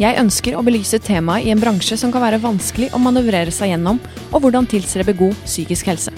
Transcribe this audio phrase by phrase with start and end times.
[0.00, 3.74] Jeg ønsker å belyse temaet i en bransje som kan være vanskelig å manøvrere seg
[3.74, 3.98] gjennom,
[4.30, 6.14] og hvordan tilstrebe god psykisk helse.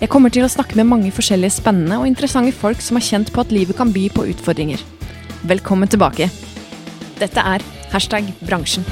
[0.00, 3.30] Jeg kommer til å snakke med mange forskjellige spennende og interessante folk som har kjent
[3.30, 4.82] på at livet kan by på utfordringer.
[5.46, 6.26] Velkommen tilbake.
[7.20, 8.82] Dette er hashtag bransjen.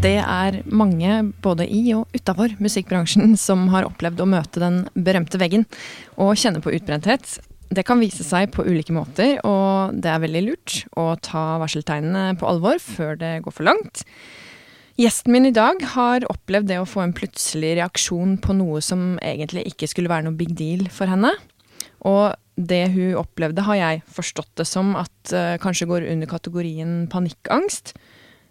[0.00, 5.36] Det er mange både i og utafor musikkbransjen som har opplevd å møte den berømte
[5.36, 5.68] veggen
[6.16, 7.42] og kjenne på utbrenthet.
[7.68, 12.38] Det kan vise seg på ulike måter, og det er veldig lurt å ta varseltegnene
[12.40, 14.04] på alvor før det går for langt.
[14.98, 19.12] Gjesten min i dag har opplevd det å få en plutselig reaksjon på noe som
[19.22, 21.30] egentlig ikke skulle være noe big deal for henne.
[22.08, 27.04] Og det hun opplevde, har jeg forstått det som at uh, kanskje går under kategorien
[27.12, 27.94] panikkangst.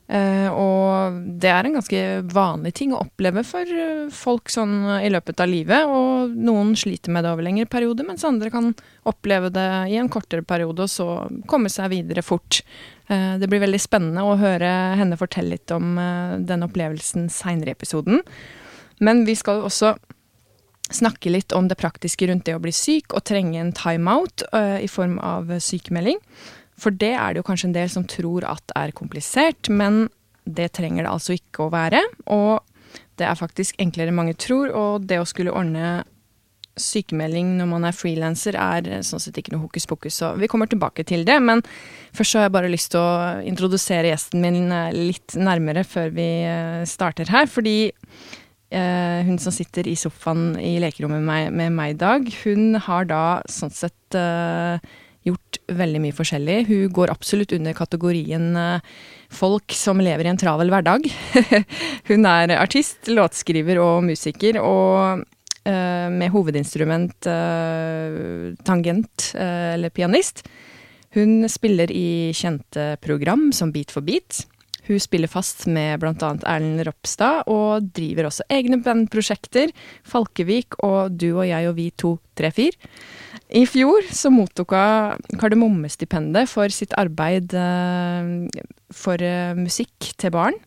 [0.07, 5.09] Uh, og det er en ganske vanlig ting å oppleve for uh, folk sånn i
[5.11, 5.89] løpet av livet.
[5.91, 8.71] Og noen sliter med det over lengre perioder, mens andre kan
[9.07, 11.09] oppleve det i en kortere periode og så
[11.51, 12.61] komme seg videre fort.
[13.11, 14.69] Uh, det blir veldig spennende å høre
[14.99, 15.99] henne fortelle litt om
[16.47, 18.23] den opplevelsen seinere i episoden.
[19.03, 19.97] Men vi skal også
[20.87, 24.87] snakke litt om det praktiske rundt det å bli syk og trenge en timeout i
[24.87, 26.21] form av sykemelding.
[26.77, 30.05] For det er det jo kanskje en del som tror at er komplisert, men
[30.45, 32.03] det trenger det altså ikke å være.
[32.33, 32.61] Og
[33.17, 36.05] det er faktisk enklere enn mange tror, og det å skulle ordne
[36.77, 40.69] sykemelding når man er frilanser, er sånn sett ikke noe hokus pokus, så vi kommer
[40.69, 41.39] tilbake til det.
[41.41, 41.63] Men
[42.15, 46.29] først så har jeg bare lyst til å introdusere gjesten min litt nærmere før vi
[46.89, 51.95] starter her, fordi eh, hun som sitter i sofaen i lekerommet med meg, med meg
[51.95, 54.77] i dag, hun har da sånn sett uh,
[55.27, 56.57] gjort veldig mye forskjellig.
[56.69, 58.83] Hun går absolutt under kategorien uh,
[59.33, 61.07] folk som lever i en travel hverdag.
[62.09, 70.45] hun er artist, låtskriver og musiker, og uh, med hovedinstrument uh, tangent, eller pianist.
[71.17, 74.45] Hun spiller i kjente program som Beat for beat.
[74.87, 76.29] Hun spiller fast med bl.a.
[76.47, 79.73] Erlend Ropstad, og driver også egne bandprosjekter.
[80.07, 82.93] Falkevik og Du og jeg og vi to, tre, fire.
[83.47, 87.53] I fjor så mottok hun Kardemommestipendet for sitt arbeid
[88.91, 90.57] for musikk til barn.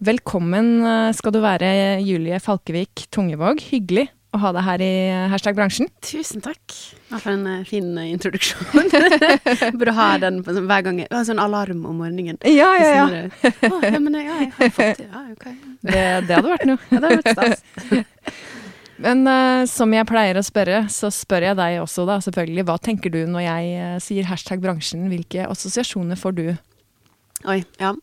[0.00, 0.80] Velkommen
[1.16, 3.64] skal du være, Julie Falkevik Tungevåg.
[3.72, 4.92] Hyggelig å ha deg her i
[5.32, 5.88] Hashtag bransjen.
[6.06, 6.76] Tusen takk.
[7.10, 8.86] For en fin introduksjon.
[9.80, 12.38] Burde ha den sånn, hver gang jeg sånn alarm om morgenen.
[12.46, 13.24] Ja, ja, ja.
[13.72, 15.56] oh, ja, men ja, jeg har fått ja, okay.
[15.82, 16.78] det, det hadde vært noe.
[16.92, 18.06] ja, det hadde vært stas.
[19.00, 22.66] Men uh, som jeg pleier å spørre, så spør jeg deg også, da, selvfølgelig.
[22.68, 25.08] Hva tenker du når jeg uh, sier hashtag bransjen?
[25.12, 26.46] Hvilke assosiasjoner får du?
[27.48, 27.94] Oi, ja.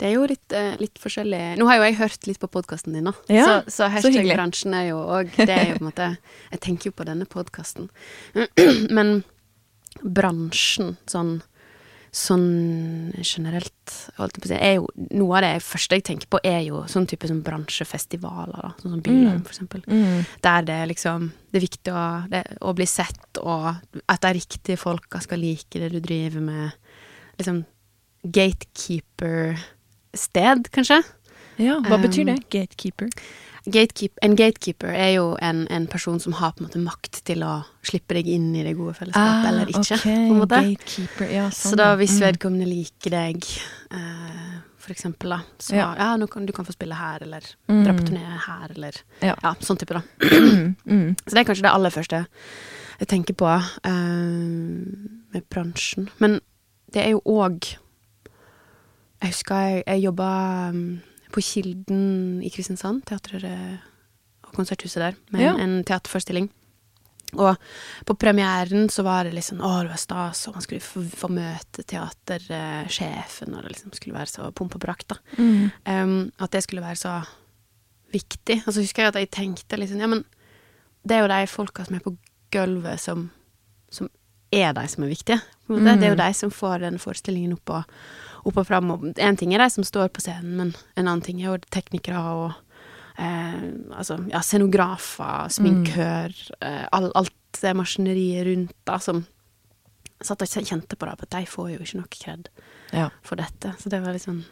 [0.00, 2.96] Det er jo litt, uh, litt forskjellig Nå har jo jeg hørt litt på podkasten
[2.96, 3.12] din, da.
[3.32, 6.06] Ja, så, så hashtag bransjen er jo òg Det er jo på en måte
[6.54, 7.90] Jeg tenker jo på denne podkasten.
[8.96, 9.20] Men
[10.00, 11.40] bransjen sånn
[12.10, 17.26] sånn generelt, si, jo Noe av det første jeg tenker på, er jo sånn type
[17.30, 18.70] sånn bransjefestivaler, da.
[18.82, 19.44] Sånn som Bylarm, mm.
[19.46, 19.80] for eksempel.
[19.86, 20.20] Mm.
[20.42, 21.18] Der det liksom
[21.50, 23.74] Det er viktig å, det, å, bli sett, og
[24.06, 26.70] at de riktige folka skal like det du driver med.
[27.40, 27.58] Liksom
[28.22, 30.98] gatekeeper-sted, kanskje.
[31.60, 32.36] Ja, hva um, betyr det?
[32.52, 33.08] Gatekeeper?
[33.66, 37.44] Gatekeep, en gatekeeper er jo en, en, person som har på en måte makt til
[37.44, 39.98] å slippe deg inn i det gode fellesskapet, ah, eller ikke.
[39.98, 40.16] Okay.
[40.16, 40.60] på en måte.
[41.28, 41.74] Ja, sånn.
[41.74, 42.24] Så da hvis mm.
[42.24, 43.48] vedkommende liker deg,
[43.92, 47.82] eh, for eksempel, da, så ja, ja kan, du kan få spille her, eller mm.
[47.84, 49.36] dra på turné her, eller ja.
[49.36, 50.04] ja sånn type, da.
[50.96, 51.08] mm.
[51.26, 52.24] Så det er kanskje det aller første
[53.00, 53.92] jeg tenker på eh,
[55.32, 56.10] med bransjen.
[56.20, 56.40] Men
[56.92, 57.76] det er jo òg
[59.20, 60.28] Jeg husker jeg, jeg jobba
[60.72, 61.00] um,
[61.30, 63.44] på Kilden i Kristiansand, teatret
[64.44, 65.54] og konserthuset der, med Ja.
[65.58, 66.50] en teaterforestilling.
[67.38, 67.56] Og
[68.06, 71.28] på premieren så var det liksom Å, det var stas, og man skulle få, få
[71.30, 75.16] møte teatersjefen, og det liksom skulle være så pomp og prakt, da.
[75.38, 75.70] Mm.
[75.86, 77.20] Um, at det skulle være så
[78.12, 78.62] viktig.
[78.66, 80.24] Og så husker jeg at jeg tenkte liksom Ja, men
[81.06, 82.16] det er jo de folka som er på
[82.50, 83.28] gulvet, som,
[83.90, 84.10] som
[84.52, 85.38] er de som er viktige.
[85.70, 85.84] Mm.
[85.86, 88.00] Det er jo de som får den forestillingen opp og,
[88.44, 88.90] opp og fram.
[88.94, 91.58] Og en ting er de som står på scenen, men en annen ting er jo
[91.70, 92.52] teknikere og
[93.18, 93.58] eh,
[93.96, 99.24] altså, ja, scenografer, sminkør, eh, all, alt det maskineriet rundt da, som
[100.22, 102.48] satt og kjente på det, at de får jo ikke noe kred
[102.92, 103.08] Ja.
[103.22, 103.74] for dette.
[103.80, 104.42] Så det var litt sånn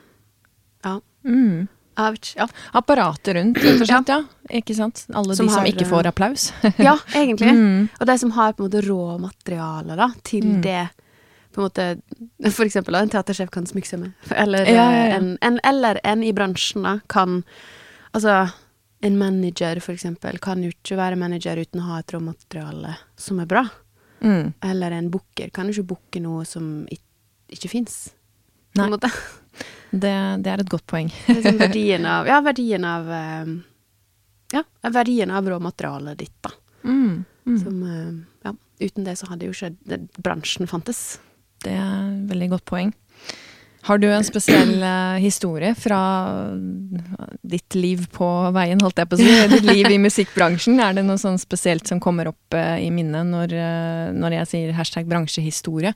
[0.84, 1.00] Ja.
[1.26, 1.68] Mm.
[1.98, 2.46] Ja.
[2.78, 4.08] Apparatet rundt, rett og slett.
[4.12, 4.20] Ja.
[4.54, 5.00] Ikke sant?
[5.12, 6.52] Alle Som de som har, ikke får applaus.
[6.78, 7.50] ja, egentlig.
[7.58, 7.88] Mm.
[8.00, 10.62] Og de som har på en måte råmateriale da, til Mm.
[10.62, 10.88] det
[11.58, 14.12] på en måte, For eksempel en teatersjef kan smykke seg med.
[14.30, 15.16] Eller, Ja, ja, ja.
[15.18, 17.42] En, en, eller en i bransjen da, kan
[18.14, 18.48] Altså,
[19.04, 23.42] en manager for eksempel kan jo ikke være manager uten å ha et råmateriale som
[23.42, 23.64] er bra.
[24.24, 24.54] Mm.
[24.64, 27.04] Eller en booker kan jo ikke booke noe som ikke,
[27.58, 27.98] ikke fins.
[28.74, 29.10] På en måte.
[29.90, 30.14] Det,
[30.44, 31.10] det er et godt poeng.
[31.28, 33.52] Liksom verdien av Ja, verdien av eh,
[34.56, 36.54] Ja, verdien av råmaterialet ditt, da.
[36.88, 37.24] Mm.
[37.46, 37.58] Mm.
[37.60, 38.10] Som eh,
[38.48, 41.18] Ja, uten det så hadde jo ikke bransjen fantes.
[41.64, 42.92] Det er et veldig godt poeng.
[43.88, 45.98] Har du en spesiell eh, historie fra
[47.46, 49.28] ditt liv på veien, holdt jeg på å si?
[49.54, 50.80] Ditt liv i musikkbransjen?
[50.82, 54.50] Er det noe sånn spesielt som kommer opp eh, i minnet når, eh, når jeg
[54.50, 55.94] sier hashtag bransjehistorie?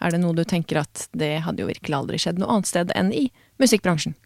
[0.00, 2.94] Er det noe du tenker at det hadde jo virkelig aldri skjedd noe annet sted
[2.96, 3.26] enn i
[3.60, 4.16] musikkbransjen?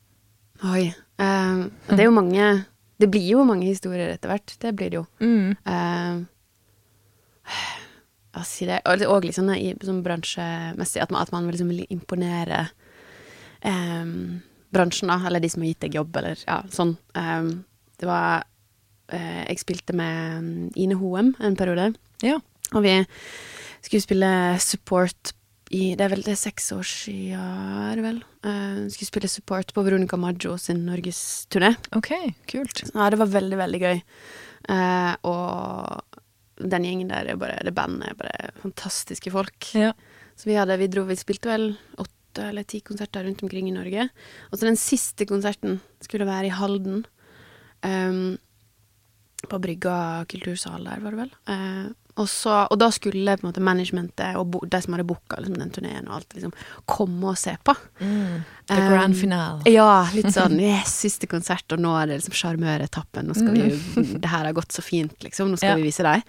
[0.69, 0.91] Oi.
[1.19, 2.45] Uh, det er jo mange
[3.03, 4.55] Det blir jo mange historier etter hvert.
[4.63, 5.05] Det blir det jo.
[5.23, 5.55] Mm.
[5.67, 6.23] Eh,
[8.39, 11.69] hva si det Og og litt sånn i- sånn bransjemessig, at man, at man liksom
[11.75, 12.69] vil imponere
[13.65, 14.41] um,
[14.75, 16.97] bransjen, da, eller de som har gitt deg jobb, eller ja, sånn.
[17.17, 17.51] Um,
[17.99, 18.45] det var
[19.13, 21.91] uh, Jeg spilte med mm, Ine Hoem en periode,
[22.23, 22.39] Ja.
[22.75, 22.95] og vi
[23.83, 24.31] skulle spille
[24.61, 25.33] support
[25.71, 27.41] i Det er vel det er seks år sia,
[27.93, 28.23] det vel.
[28.41, 31.75] Uh, skulle spille support på Veronica Maggio sin norgesturné.
[31.97, 32.09] Ok,
[32.49, 32.87] kult.
[32.95, 34.01] Ja, det var veldig, veldig gøy.
[34.69, 36.08] Uh, og
[36.59, 39.71] den gjengen der, er bare, det bandet, er bare fantastiske folk.
[39.79, 39.93] Ja.
[40.39, 43.75] Så vi hadde, vi dro, vi spilte vel åtte eller ti konserter rundt omkring i
[43.75, 44.09] Norge.
[44.51, 47.03] Og så den siste konserten skulle være i Halden.
[47.83, 48.37] Um,
[49.47, 51.35] på Brygga kultursal der, var det vel.
[51.53, 55.07] Eh, og, så, og da skulle på en måte managementet og bo, de som hadde
[55.09, 56.53] booka liksom, den turneen og alt, liksom,
[56.91, 57.75] komme og se på.
[58.03, 58.43] Mm.
[58.69, 59.63] The grand Um, finale.
[59.71, 63.31] Ja, litt sånn yes, siste konsert, og nå er det liksom sjarmøretappen.
[63.31, 65.53] Nå skal vi jo Det her har gått så fint, liksom.
[65.53, 65.81] Nå skal Ja.
[65.81, 66.27] vi vise deg.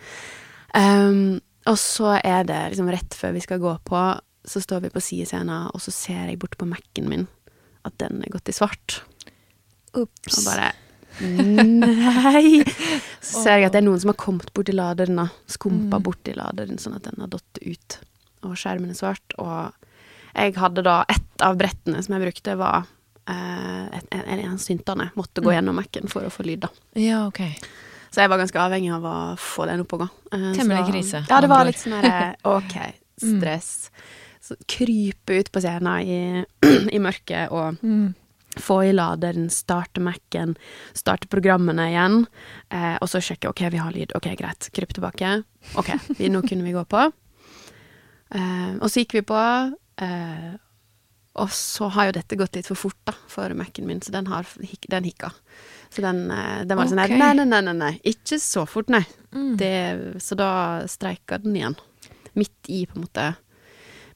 [0.77, 4.03] Um, og så er det liksom rett før vi skal gå på,
[4.49, 7.25] så står vi på sidescenen, og så ser jeg bort på Mac-en min
[7.87, 9.01] at den er gått i svart.
[9.97, 10.37] Ops.
[10.37, 10.69] Og bare
[11.21, 12.63] Nei!
[13.21, 15.19] Så ser jeg at det er noen som har kommet bort til laderen.
[15.51, 16.03] Skumpa Mm.
[16.05, 17.97] bort til laderen, sånn at den har datt ut.
[18.47, 19.35] Og skjermen er svart.
[19.37, 19.73] Og
[20.35, 22.85] jeg hadde da ett av brettene som jeg brukte, var
[23.27, 25.09] eh, et, en, en av syntene.
[25.19, 25.55] Måtte gå Mm.
[25.59, 26.69] gjennom Mac-en for å få lyd, da.
[26.95, 27.53] Ja, okay.
[28.09, 30.09] Så jeg var ganske avhengig av å få den opp og gå.
[30.33, 32.75] Eh, Temmelig krise, Ja, det var litt sånn herre OK,
[33.21, 33.35] Mm.
[33.41, 33.89] stress.
[34.41, 36.45] Så krype ut på scenen i,
[36.95, 38.15] i mørket og Mm.
[38.57, 40.55] Få i laderen, starte Mac-en,
[40.97, 42.23] starte programmene igjen,
[42.73, 45.35] eh, og så sjekke ok, vi har lyd, ok, greit, kryp tilbake,
[45.79, 47.03] ok, vi, nå kunne vi gå på.
[48.35, 49.43] Eh, og så gikk vi på,
[50.01, 50.49] eh,
[51.39, 54.29] og så har jo dette gått litt for fort da, for Mac-en min, så den,
[54.31, 54.47] har,
[54.89, 55.31] den hikka.
[55.93, 58.89] Så den, eh, den var sånn her, nei, nei, nei, nei, nei, ikke så fort,
[58.93, 59.03] nei.
[59.31, 59.53] Mm.
[59.61, 59.75] Det,
[60.25, 60.49] så da
[60.89, 61.77] streika den igjen.
[62.37, 63.29] Midt i, på en måte,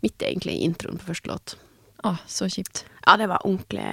[0.04, 1.56] midt egentlig i introen på første låt.
[2.04, 2.84] Å, så kjipt.
[3.06, 3.84] Ja, det var ordentlig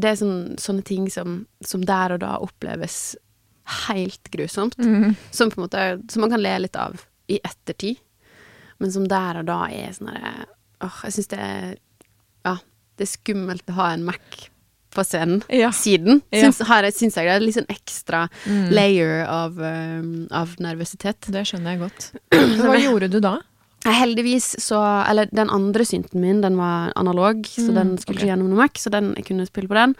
[0.00, 3.16] Det er sånn, sånne ting som, som der og da oppleves
[3.88, 4.76] helt grusomt.
[4.78, 5.14] Mm.
[5.30, 6.98] Som måte Som man kan le litt av
[7.28, 7.96] i ettertid.
[8.78, 10.46] Men som der og da er sånn herre
[10.84, 11.76] Åh, jeg syns det er
[12.44, 12.56] Ja,
[12.98, 14.48] det er skummelt å ha en Mac
[14.94, 15.40] på scenen.
[15.50, 15.72] Ja.
[15.74, 16.76] Siden syns, ja.
[16.84, 18.68] jeg- syns jeg det er litt sånn ekstra Mm.
[18.70, 21.26] layer av, um, av nervøsitet.
[21.34, 22.12] Det skjønner jeg godt.
[22.62, 23.40] Hva gjorde du da?
[23.84, 28.22] Heldigvis så Eller den andre synten min, den var analog, så Mm, den skulle ok.
[28.22, 29.94] ikke gjennom noe Mac, så den, jeg kunne spille på den.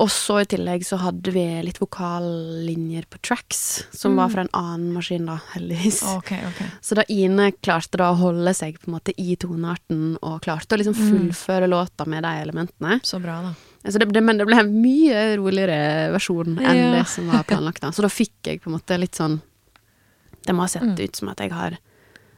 [0.00, 4.16] Og så i tillegg så hadde vi litt vokallinjer på tracks, som Mm.
[4.16, 6.02] var fra en annen maskin, da, heldigvis.
[6.16, 6.62] Ok, ok.
[6.80, 10.72] Så da Ine klarte da å holde seg på en måte i tonearten, og klarte
[10.74, 11.10] å liksom Mm.
[11.28, 13.00] fullføre låta med de elementene.
[13.02, 13.54] Så bra, da.
[13.90, 16.92] Så det, det, men det ble en mye roligere versjon enn Ja.
[17.02, 17.80] det som var planlagt.
[17.80, 17.90] da.
[17.90, 19.42] Så da fikk jeg på en måte litt sånn
[20.46, 20.98] Det må ha sett Mm.
[21.04, 21.76] ut som at jeg har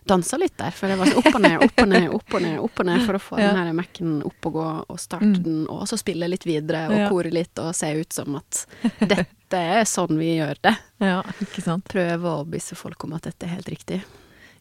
[0.06, 2.42] dansa litt der, for det var så opp og ned, opp og ned, opp og
[2.42, 3.52] ned, opp og ned for å få Ja.
[3.52, 5.42] den her Mac-en opp og gå, og starte Mm.
[5.42, 7.08] den, og så spille litt videre, og Ja.
[7.08, 8.66] kore litt, og se ut som at
[9.00, 9.26] dette
[9.58, 10.76] er sånn vi gjør det.
[11.00, 11.84] Ja, ikke sant.
[11.84, 14.02] Prøve å overbevise folk om at dette er helt riktig.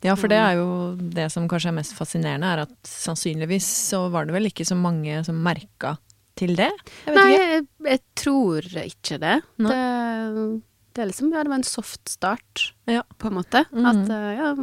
[0.03, 4.09] Ja, for det er jo det som kanskje er mest fascinerende, er at sannsynligvis så
[4.09, 5.97] var det vel ikke så mange som merka
[6.35, 6.71] til det?
[7.05, 9.41] Jeg Nei, jeg, jeg tror ikke det.
[9.59, 10.61] Det.
[10.93, 13.03] Det er liksom, ja, det var en soft start, Ja.
[13.19, 13.65] på en måte.
[13.71, 13.85] Mhm.
[13.85, 14.55] At, eh, ja,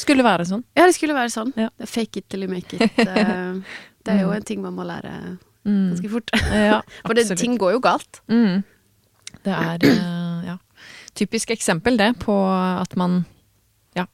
[0.00, 0.64] Skulle være sånn.
[0.76, 1.52] Ja, det skulle være sånn.
[1.58, 1.68] Ja.
[1.86, 2.82] Fake it till you make it.
[3.06, 3.60] eh,
[4.02, 5.92] Det er jo en ting man må lære Mm.
[5.92, 6.30] ganske fort.
[6.50, 8.18] Ja, For det, ting går jo galt.
[8.26, 8.64] Mm.
[9.44, 10.56] Det er eh, ja.
[11.14, 13.24] typisk eksempel det på at man
[13.94, 14.08] ja.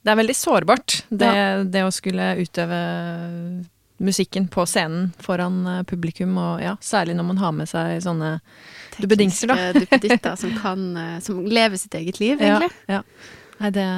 [0.00, 1.34] Det er veldig sårbart, det,
[1.72, 2.80] det å skulle utøve
[4.00, 8.38] musikken på scenen foran eh, publikum, og ja, særlig når man har med seg sånne
[8.96, 9.72] duppedingser, da.
[9.76, 12.72] Duppeditter som kan Som lever sitt eget liv, egentlig.
[12.88, 13.30] Ja, ja.
[13.60, 13.88] Nei, det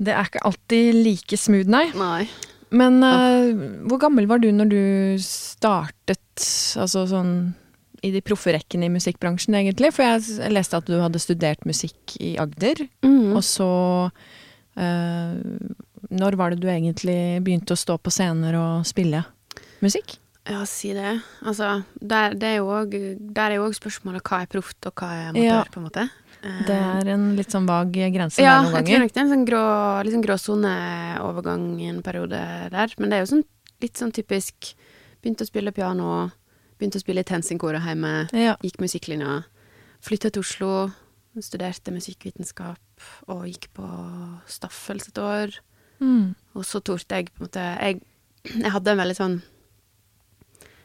[0.00, 1.86] Det er ikke alltid like smooth, nei.
[1.98, 2.24] Nei.
[2.72, 3.50] Men eh,
[3.90, 4.80] hvor gammel var du når du
[5.24, 6.44] startet,
[6.80, 7.32] altså sånn
[8.06, 9.90] i de proffe rekkene i musikkbransjen, egentlig?
[9.92, 13.34] For jeg, leste at du hadde studert musikk i Agder, Mm.
[13.36, 13.66] og så
[14.80, 15.34] uh,
[16.10, 19.20] Når var det du egentlig begynte å stå på scener og spille
[19.84, 20.16] musikk?
[20.48, 21.18] Ja, si det.
[21.46, 24.94] Altså, der, det er jo også, der er jo òg spørsmålet hva er proft, og
[24.96, 25.60] hva er amatør, Ja.
[25.70, 26.06] på en måte.
[26.40, 29.24] Det er en litt sånn vag grense ja, der noen jeg tror nok det er
[29.26, 29.62] en sånn grå,
[30.06, 32.40] litt sånn gråsoneovergang i en periode
[32.72, 32.94] der.
[32.98, 33.44] Men det er jo sånn,
[33.84, 34.74] litt sånn typisk
[35.20, 36.30] Begynte å spille piano,
[36.80, 38.54] begynte å spille i TenSing-koret hjemme, Ja.
[38.64, 39.44] gikk musikklinja.
[40.00, 40.92] Flytta til Oslo,
[41.44, 42.78] studerte musikkvitenskap
[43.28, 43.84] og gikk på
[44.48, 45.58] Staffels et år.
[46.00, 46.34] Mm.
[46.56, 48.00] Og så torde jeg på en måte Jeg,
[48.48, 49.42] jeg hadde en veldig sånn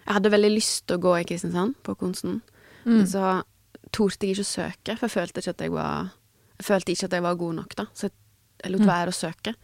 [0.06, 2.42] Jeg hadde veldig lyst til å gå i Kristiansand, på Konsen,
[2.86, 2.98] Mm.
[2.98, 3.44] Men så
[3.96, 6.14] torde jeg ikke å søke, for jeg følte ikke at jeg var
[6.56, 7.86] Jeg ikke at jeg var god nok, da.
[7.92, 8.14] Så jeg,
[8.64, 8.88] jeg lot Mm.
[8.88, 9.56] være å søke.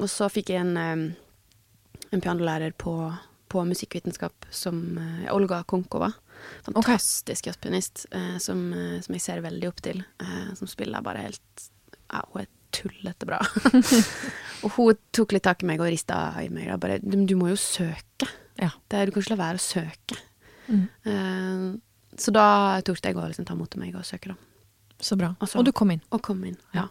[0.00, 0.76] Og så fikk jeg en,
[2.12, 2.94] en pianolærer på,
[3.52, 6.12] på musikkvitenskap som eh, Olga Konkova.
[6.64, 10.02] Fantastisk jazzpianist eh, som, eh, som jeg ser veldig opp til.
[10.56, 11.68] Som spiller bare helt
[12.12, 13.40] Ja, hun er tullete bra.
[14.64, 16.68] og hun tok litt tak i meg og rista i meg.
[16.72, 18.28] Da, bare, du, må jo søke.
[18.60, 18.72] Ja.
[18.88, 20.20] Det, du kan ikke la være å søke.
[20.66, 21.80] Mm.
[22.16, 24.34] Eh, så da tok jeg å liksom ta mot til meg og søke, da.
[24.98, 25.34] Så bra.
[25.40, 26.00] Og så- Og du kom inn.
[26.10, 26.56] Og kom inn.
[26.74, 26.88] Ja.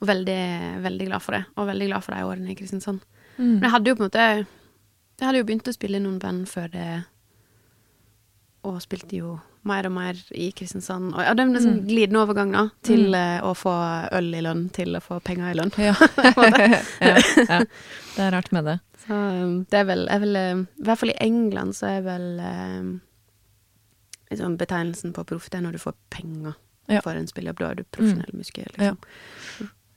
[0.00, 1.44] Og veldig, veldig glad for det.
[1.56, 3.00] Og veldig glad for de årene i Kristiansand.
[3.38, 3.58] Mm.
[3.58, 4.46] Men jeg hadde jo på en måte
[5.20, 7.04] Jeg hadde jo begynt å spille i noen band før det,
[8.64, 9.34] og spilte jo
[9.68, 11.10] mer og mer i Kristiansand.
[11.14, 11.86] Og ja, det er liksom Mm.
[11.88, 13.14] glidende overgang da, til Mm.
[13.14, 15.72] uh, å få øl i lønn til å få penger i lønn.
[15.76, 15.94] Ja.
[17.00, 17.16] ja,
[17.48, 17.58] ja.
[18.16, 18.80] Det er rart med det.
[19.06, 22.02] Så um, det er vel, er vel um, I hvert fall i England så er
[22.02, 23.00] vel um,
[24.30, 26.54] liksom betegnelsen på proff det er når du får penger
[26.90, 27.00] Ja.
[27.04, 27.58] for en spillejobb.
[27.58, 28.98] Da er du profesjonell musiker, liksom.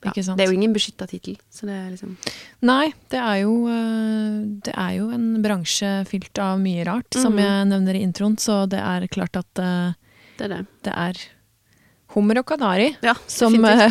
[0.04, 0.36] Ja, sant?
[0.36, 2.16] Det er jo ingen beskytta tittel, så det er liksom
[2.62, 7.32] Nei, det er jo, eh, det er jo en bransje fylt av mye rart, som
[7.32, 7.40] Mhm.
[7.40, 9.94] jeg nevner i introen, så det er klart at eh,
[10.36, 10.66] Det er det.
[10.82, 11.14] det er
[12.14, 13.90] hummer og kanari, Ja, som, eh,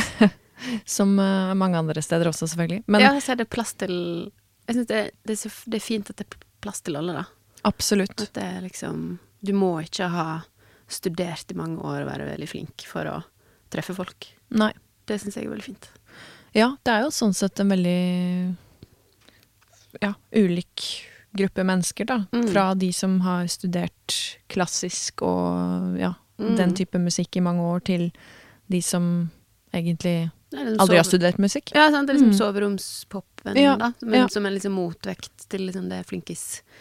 [0.86, 2.84] som eh, mange andre steder også, selvfølgelig.
[2.88, 4.32] Men ja, så er det plass til
[4.68, 7.26] Jeg syns det, det, er det er fint at det er plass til alle, da.
[7.66, 8.22] absolutt.
[8.22, 10.28] At det er liksom Du må ikke ha
[10.88, 13.18] studert i mange år og være veldig flink for å
[13.74, 14.30] treffe folk.
[14.56, 14.72] Nei.
[15.04, 15.90] Det syns jeg er veldig fint.
[16.56, 18.56] Ja, det er jo sånn sett en veldig
[20.02, 20.86] ja, ulik
[21.36, 22.20] gruppe mennesker, da.
[22.32, 22.46] Mm.
[22.54, 24.20] Fra de som har studert
[24.54, 26.56] klassisk og ja, Mm.
[26.58, 28.08] den type musikk i mange år, til
[28.68, 29.30] de som
[29.72, 31.72] egentlig aldri har studert musikk.
[31.76, 32.08] Ja, sant?
[32.08, 32.40] det er liksom Mm.
[32.40, 33.92] soveromspopen, Ja, da.
[34.02, 34.28] Men ja.
[34.30, 36.06] som er liksom motvekt til liksom det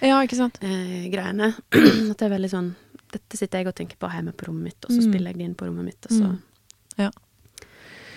[0.03, 0.59] Ja, ikke sant?
[0.61, 1.55] flinkis-greiene.
[2.11, 2.75] At det er veldig sånn
[3.13, 5.11] Dette sitter jeg og tenker på hjemme på rommet mitt, og så Mm.
[5.13, 6.39] spiller jeg det inn på rommet mitt, og så Mm.
[6.99, 7.11] Ja.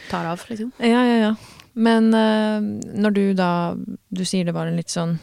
[0.09, 0.71] tar av, liksom.
[0.79, 1.35] Ja, ja, ja.
[1.75, 2.61] Men uh,
[2.95, 3.75] når du da
[4.13, 5.19] Du sier det var en litt sånn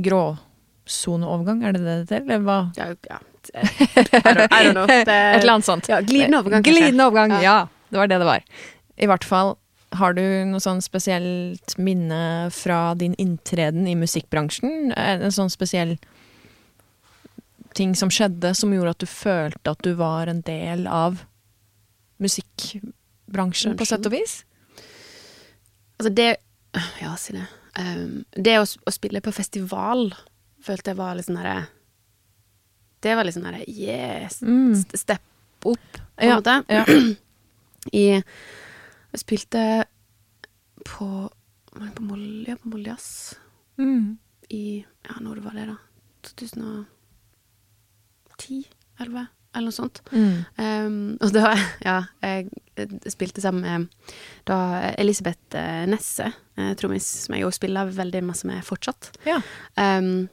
[0.00, 2.22] gråsoneovergang, er det det det heter?
[2.34, 2.58] Eller hva?
[2.76, 3.18] Ja, ja.
[3.54, 4.86] I don't, I don't know.
[4.86, 5.88] Det, Et eller annet sånt.
[5.88, 6.74] Ja, glidende overgang, kanskje.
[6.78, 7.40] Glidende overgang, Ja.
[7.42, 7.68] ja.
[7.90, 8.42] Det var det det var.
[8.98, 9.54] I hvert fall,
[9.96, 14.90] har du noe sånn spesielt minne fra din inntreden i musikkbransjen?
[14.92, 15.96] En en sånn spesiell
[17.78, 21.20] ting som skjedde som gjorde at du følte at du var en del av
[22.18, 24.40] musikkbransjen, på sett og vis?
[25.98, 26.28] Altså, det
[27.00, 27.46] Ja, si det.
[27.78, 30.08] Um, det å, å spille på festival
[30.64, 31.68] følte jeg var litt sånn herre
[33.04, 34.74] Det var litt sånn herre yes, Mm.
[34.98, 35.22] step
[35.64, 36.56] opp, på en Ja, måte.
[36.68, 36.84] ja.
[37.94, 38.22] I
[39.12, 39.62] Jeg spilte
[40.84, 41.08] på
[41.78, 43.36] på Molde, ja, på Molde Jazz
[43.78, 44.16] Mm.
[44.50, 45.76] i Ja, når var det, da?
[46.26, 48.64] 2010?
[49.00, 49.26] 11?
[49.54, 50.00] Eller noe sånt.
[50.12, 50.42] Mm.
[50.58, 51.52] Um, og da,
[51.88, 52.48] ja, jeg
[53.10, 53.86] spilte sammen med
[54.48, 54.56] da
[54.98, 59.12] Elisabeth eh, Nesse, eh, trommis, som jeg jo spiller veldig masse med fortsatt.
[59.26, 59.38] Ja.
[59.78, 60.28] Um,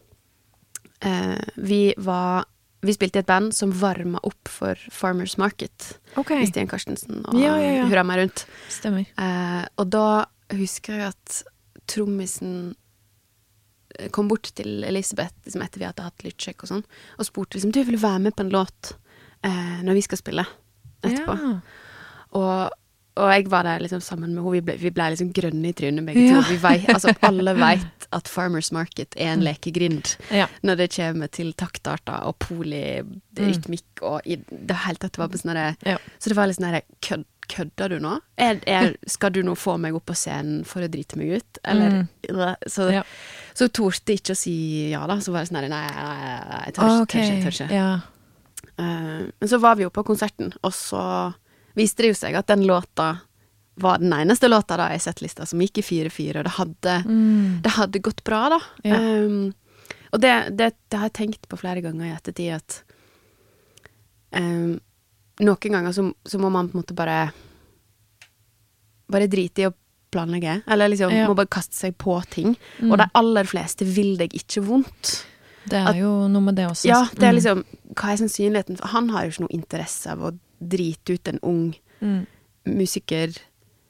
[1.05, 2.45] uh, vi var
[2.85, 6.39] Vi spilte i et band som varma opp for Farmers Market Okay.
[6.43, 7.85] med Stian Karstensen og Ja, ja, ja.
[7.89, 8.45] hurra meg rundt.
[8.71, 9.05] stemmer.
[9.17, 11.39] Eh, og da husker jeg at
[11.89, 12.75] trommisen
[13.99, 16.85] eh, kom bort til Elisabeth liksom etter vi hadde hatt lydsjekk og sånn,
[17.19, 18.93] og spurte liksom du vil du være med på en låt
[19.43, 20.45] eh, når vi skal spille
[21.05, 21.35] etterpå.
[21.41, 21.53] Ja.
[22.35, 22.71] Og,
[23.15, 24.51] og jeg var der liksom sammen med henne.
[24.57, 26.41] Vi ble, vi ble liksom grønne i trynet begge Ja.
[26.41, 26.49] to.
[26.51, 30.47] Vi vei, altså, alle veit at Farmers Market er en lekegrind Ja.
[30.63, 35.75] når det kommer til taktarter og polyrytmikk og i det hele tatt var på sånne,
[35.85, 35.97] Ja.
[36.19, 38.15] Så det var litt sånn herre kødd, Kødder du nå?
[38.41, 41.59] Er, er, skal du nå få meg opp på scenen for å drite meg ut?
[41.63, 42.07] Eller
[42.67, 43.03] Så, Ja.
[43.53, 45.19] Så torde ikke å si ja, da.
[45.21, 47.01] Så var det sånn Nei, nei, nei, nei jeg tør ikke.
[47.03, 47.21] okay.
[47.21, 47.75] Tør ikke, tør ikke.
[47.75, 48.01] Ja.
[48.79, 51.03] Uh, men så var vi jo på konserten, og så
[51.75, 53.19] viste det jo seg at den låta
[53.77, 57.61] var den eneste låta da i settlista som gikk i 4-4, og det hadde, Mm.
[57.61, 58.59] det hadde gått bra, da.
[58.87, 58.95] Ja.
[58.99, 59.53] Um,
[60.13, 62.83] og det, det, det har jeg tenkt på flere ganger i ettertid, at
[64.39, 64.79] um,
[65.43, 67.31] noen ganger så, så må man på en måte bare
[69.11, 69.73] Bare drite i å
[70.09, 70.61] planlegge.
[70.71, 71.27] Eller liksom Ja.
[71.27, 72.55] må bare kaste seg på ting.
[72.81, 72.91] Mm.
[72.91, 75.25] Og de aller fleste vil deg ikke vondt.
[75.69, 76.87] Det er jo noe med det også.
[76.89, 77.35] Ja, det er Mm.
[77.35, 77.65] liksom
[77.95, 78.77] Hva er sannsynligheten?
[78.77, 80.31] For han har jo ikke noe interesse av å
[80.69, 81.65] drite ut en ung
[82.01, 82.25] Mm.
[82.67, 83.31] musiker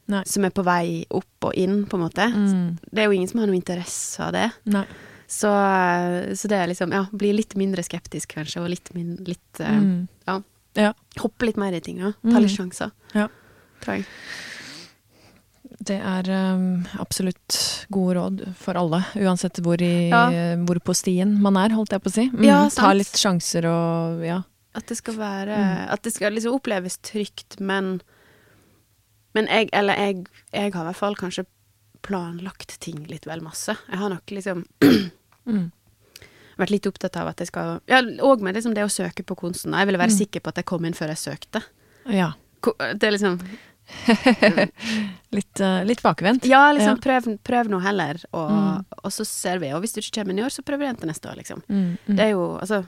[0.07, 0.21] Nei.
[0.29, 2.27] som er på vei opp og inn, på en måte.
[2.31, 2.77] Mm.
[2.91, 4.51] Det er jo ingen som har noe interesse av det.
[4.65, 4.85] Nei.
[5.27, 5.49] Så,
[6.37, 9.71] så det er liksom Ja, bli litt mindre skeptisk, kanskje, og litt, min, litt eh,
[9.79, 10.07] Mm.
[10.27, 10.41] Ja.
[10.75, 10.91] Ja.
[11.17, 13.27] Hoppe litt mer i ting, da, Ta litt sjanser, Ja.
[13.81, 14.05] tror jeg.
[15.85, 20.29] Det er um, absolutt gode råd for alle, uansett hvor, i, Ja.
[20.63, 22.29] hvor på stien man er, holdt jeg på å si.
[22.29, 24.41] Mm, Ja, Ta litt sjanser og ja.
[24.75, 25.89] At det skal være Mm.
[25.93, 28.01] At det skal liksom oppleves trygt, men
[29.35, 31.45] Men jeg, eller jeg, jeg har i hvert fall kanskje
[32.01, 33.73] planlagt ting litt vel masse.
[33.89, 34.65] Jeg har nok liksom
[35.45, 35.71] Mm.
[36.57, 39.35] vært litt opptatt av at jeg skal Ja, òg med liksom det å søke på
[39.35, 39.73] kunsten.
[39.77, 40.17] Jeg ville være Mm.
[40.17, 41.61] sikker på at jeg kom inn før jeg søkte.
[42.09, 42.31] Ja.
[42.95, 43.39] Det er liksom
[45.35, 46.45] Litt, uh, litt bakvendt.
[46.49, 48.85] Ja, liksom, prøv, prøv nå heller, og, Mm.
[49.03, 49.71] og så ser vi.
[49.73, 51.35] Og hvis du ikke kommer inn i år, så prøver du igjen til neste år,
[51.37, 51.61] liksom.
[51.69, 52.15] Mm, mm.
[52.15, 52.85] Det er jo altså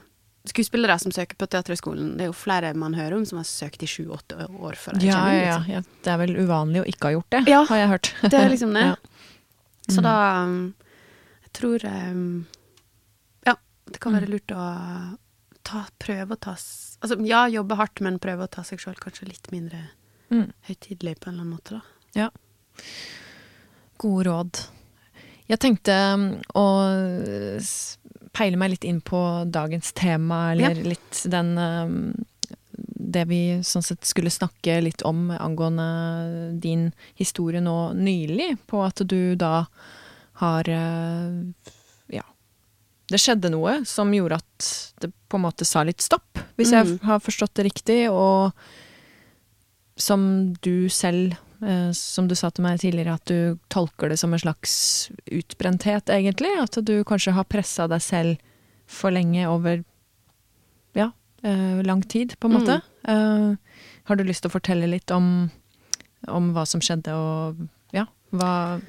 [0.48, 3.82] Skuespillere som søker på Teaterhøgskolen, det er jo flere man hører om som har søkt
[3.82, 5.72] i sju-åtte år før ja, kommer inn, ja, liksom.
[5.74, 5.82] ja.
[6.04, 7.64] Det er vel uvanlig å ikke ha gjort det, Ja.
[7.68, 8.12] har jeg hørt.
[8.22, 8.84] Det er liksom det.
[8.88, 8.96] Ja.
[9.88, 10.04] Så Mm.
[10.04, 10.74] da um,
[11.44, 12.46] Jeg tror um,
[13.46, 13.54] Ja,
[13.90, 14.18] det kan Mm.
[14.20, 15.18] være lurt å
[15.64, 19.28] ta, prøve å ta Altså ja, jobbe hardt, men prøve å ta seg sjøl kanskje
[19.28, 19.88] litt mindre
[20.30, 20.52] Mm.
[20.68, 21.80] høytidelig på en eller annen måte, da.
[22.14, 22.30] Ja.
[23.98, 24.60] Gode råd.
[25.48, 26.64] Jeg tenkte um, å
[28.32, 29.20] peile meg litt inn på
[29.50, 32.14] dagens tema, eller litt den um,
[32.78, 39.00] Det vi sånn sett skulle snakke litt om angående din historie nå nylig, på at
[39.08, 39.66] du da
[40.42, 41.42] har uh,
[42.12, 42.22] Ja.
[43.08, 44.68] Det skjedde noe som gjorde at
[45.00, 46.98] det på en måte sa litt stopp, hvis jeg Mm.
[47.08, 48.52] har forstått det riktig, og
[49.96, 51.38] som du selv eh,
[51.96, 54.72] som du sa til meg tidligere, at du tolker det som en slags
[55.26, 56.52] utbrenthet, egentlig.
[56.62, 58.36] At du kanskje har pressa deg selv
[58.88, 59.82] for lenge over
[60.96, 61.10] ja,
[61.42, 62.78] eh, lang tid, på en måte.
[63.08, 63.56] Mm.
[64.04, 65.48] har du lyst til å fortelle litt om,
[66.28, 67.66] om hva som skjedde, og
[67.96, 68.80] ja, hva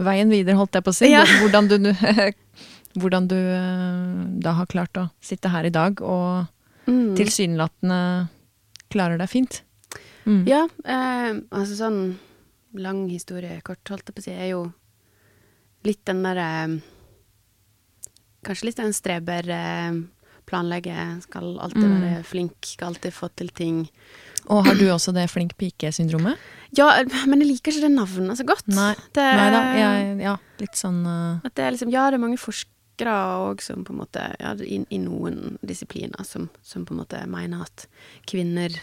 [0.00, 1.10] Veien videre, holdt jeg på å si.
[1.12, 1.24] Ja.
[1.42, 1.90] Hvordan du,
[3.00, 6.48] hvordan du eh, da har klart å sitte her i dag og
[6.88, 7.14] Mm.
[7.14, 8.28] tilsynelatende
[8.90, 9.60] klarer deg fint.
[10.26, 10.42] Mm.
[10.48, 12.00] Ja, eh, altså sånn
[12.76, 14.64] lang historie kort, holdt jeg på å si, er jo
[15.86, 16.80] litt den derre
[18.44, 19.96] Kanskje litt den streber eh,
[20.48, 20.94] planlegge,
[21.26, 22.00] skal alltid Mm.
[22.02, 23.88] være flink, skal alltid få til ting.
[24.48, 26.38] Og har du også det flink pike-syndromet?
[26.76, 28.66] Ja, men jeg liker ikke det navnet så godt.
[28.66, 28.94] Nei.
[29.12, 31.44] Det, Nei da, jeg, ja, litt sånn uh...
[31.44, 33.14] At det er liksom, ja, det er mange forskere
[33.50, 37.20] òg som på en måte ja, i, i noen disipliner som, som på en måte
[37.30, 37.86] mener at
[38.26, 38.80] kvinner eh,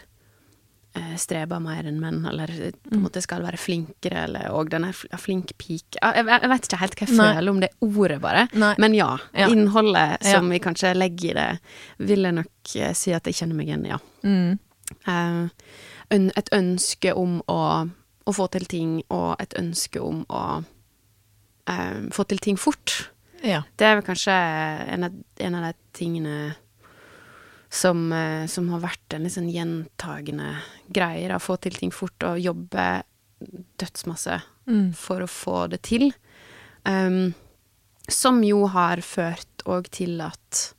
[1.18, 3.04] streber mer enn menn, eller eh, på en Mm.
[3.06, 6.80] måte skal være flinkere, eller og den er fl- flink pike jeg, jeg vet ikke
[6.82, 7.34] helt hva jeg Nei.
[7.36, 8.48] føler om det ordet, bare.
[8.54, 8.76] Nei.
[8.78, 9.48] Men ja, Ja.
[9.50, 10.32] innholdet Ja.
[10.38, 11.60] som vi kanskje legger i det,
[12.00, 14.00] vil jeg nok eh, si at jeg kjenner meg igjen i, ja.
[14.24, 14.60] mm,
[15.08, 15.50] Eh,
[16.10, 17.90] et ønske om å,
[18.26, 20.64] å få til ting, og et ønske om å
[21.68, 23.10] eh, få til ting fort.
[23.44, 23.62] Ja.
[23.78, 24.32] Det er vel kanskje
[24.94, 26.56] en av, en av de tingene
[27.78, 30.56] som, eh, som har vært en litt sånn gjentagende
[30.94, 31.30] greie.
[31.30, 32.88] Å få til ting fort og jobbe
[33.78, 34.94] dødsmasse Mm.
[34.96, 36.12] for å få det til.
[36.86, 37.34] Um,
[38.10, 40.74] som jo har ført òg til at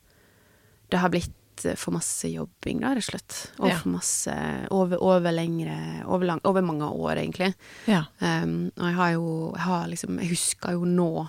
[0.91, 3.39] det har blitt eh, for masse jobbing, da, rett og slett.
[3.61, 3.77] Og Ja.
[3.79, 4.35] for masse
[4.71, 7.55] over, over lengre over, lang, over mange år, egentlig.
[7.87, 8.05] ja.
[8.21, 11.29] Um, og jeg har jo jeg har liksom Jeg husker jo nå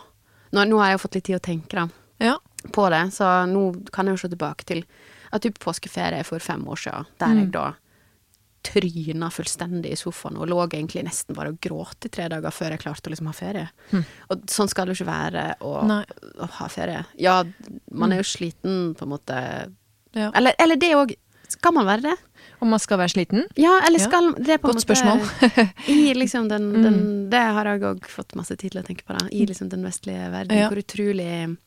[0.51, 2.38] Nå, nå har jeg jo fått litt tid å tenke da, Ja.
[2.71, 4.84] på det, så nå kan jeg jo se tilbake til
[5.31, 7.39] at typ påskeferie for fem år siden, der Mm.
[7.43, 7.67] jeg da
[8.61, 12.71] tryna fullstendig i sofaen og lå egentlig nesten bare og gråt i tre dager før
[12.75, 13.69] jeg klarte å liksom ha ferie.
[13.93, 14.03] Mm.
[14.29, 15.71] Og sånn skal det jo ikke være å,
[16.43, 17.05] å ha ferie.
[17.17, 17.37] Ja,
[17.91, 19.39] man er jo sliten på en måte
[20.17, 20.31] Ja.
[20.33, 21.11] Eller, eller det òg.
[21.49, 22.15] Skal man være det?
[22.61, 23.43] Om man skal være sliten?
[23.57, 24.05] Ja, eller Ja.
[24.09, 25.71] skal det er på en Godt måte spørsmål.
[25.87, 27.29] I liksom den, Mm.
[27.29, 29.25] Det har jeg òg fått masse tid til å tenke på, da.
[29.31, 30.57] I liksom den vestlige verden.
[30.57, 30.67] Ja.
[30.69, 31.57] Hvor utrolig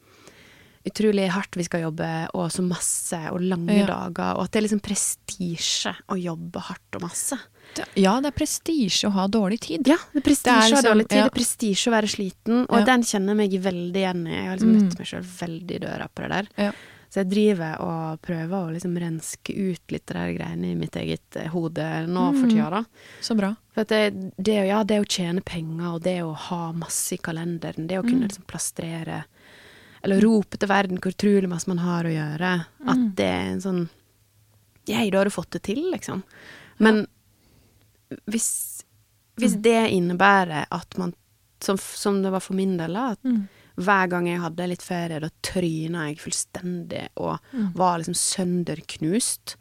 [0.84, 3.86] utrolig hardt vi skal jobbe, og så masse, og lange Ja.
[3.86, 7.38] dager, og at det er liksom prestisje å jobbe hardt og masse.
[7.74, 9.86] Det- Ja, det er prestisje å ha dårlig tid.
[9.86, 11.24] Ja, det er prestisje å ha liksom- dårlig tid, ja.
[11.28, 12.84] det er prestisje å være sliten, og Ja.
[12.84, 14.30] den kjenner meg veldig igjen i.
[14.34, 14.82] Jeg har liksom Mm.
[14.88, 16.48] møtt meg sjøl veldig i døra på det der.
[16.64, 16.72] Ja.
[17.12, 20.92] Så jeg driver og prøver å liksom renske ut litt det der greiene i mitt
[20.96, 22.50] eget eh, hode nå for Mm.
[22.50, 22.84] tida, da.
[23.20, 23.54] Så bra.
[23.74, 27.86] For det, det, ja, det å tjene penger, og det å ha masse i kalenderen,
[27.86, 28.28] det å kunne Mm.
[28.28, 29.24] liksom plastrere
[30.04, 32.52] Eller rope til verden hvor utrolig masse man har å gjøre,
[32.86, 33.14] at Mm.
[33.14, 33.88] det er en sånn
[34.84, 36.24] Jeg, da har du fått det til, liksom.
[36.80, 37.06] Men
[38.26, 38.82] hvis,
[39.38, 39.62] hvis Mm.
[39.62, 41.14] det innebærer at man,
[41.60, 43.48] som, som det var for min del, at Mm.
[43.78, 47.38] hver gang jeg hadde litt ferie, da tryna jeg fullstendig og
[47.74, 49.56] var liksom sønderknust.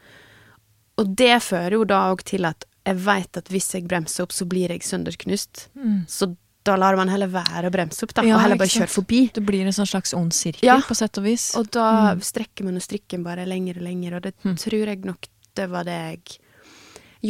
[0.97, 4.31] Og det fører jo da òg til at jeg veit at hvis jeg bremser opp,
[4.31, 5.67] så blir jeg sønderknust.
[5.77, 6.05] Mm.
[6.07, 8.89] Så da lar man heller være å bremse opp, da, Ja, og heller bare kjøre
[8.89, 9.31] forbi.
[9.33, 10.77] Det blir en sånn slags ond sirkel, Ja.
[10.79, 11.55] på sett og vis.
[11.55, 12.21] Og da Mm.
[12.21, 14.55] strekker man jo strikken bare lenger og lenger, og det Mm.
[14.57, 16.37] tror jeg nok det var det jeg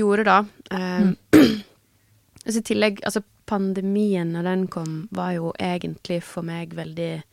[0.01, 0.45] gjorde da.
[0.71, 1.17] Mm.
[1.33, 1.39] Eh,
[2.45, 7.23] altså I tillegg, altså pandemien når den kom, var jo egentlig for meg veldig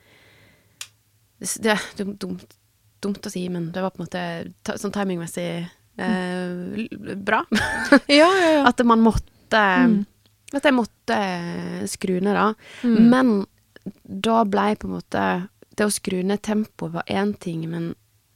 [1.41, 2.45] Det er dumt,
[3.01, 7.45] dumt å si, men det var på en måte sånn timingmessig eh, bra.
[8.09, 8.65] Ja, ja, ja.
[8.71, 10.07] At man måtte Mm.
[10.57, 11.19] At jeg måtte
[11.91, 12.53] skru ned, da.
[12.83, 12.99] Mm.
[13.13, 13.33] Men
[14.05, 15.23] da blei på en måte
[15.79, 17.93] Det å skru ned tempoet var én ting, men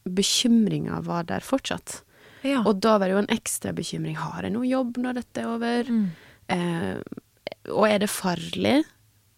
[0.06, 2.02] bekymringa var der fortsatt.
[2.42, 2.62] ja.
[2.66, 4.16] Og da var det jo en ekstra bekymring.
[4.16, 5.90] Har jeg noe jobb når dette er over?
[5.90, 6.06] Mm.
[6.54, 6.96] Eh,
[7.70, 8.76] og er det farlig?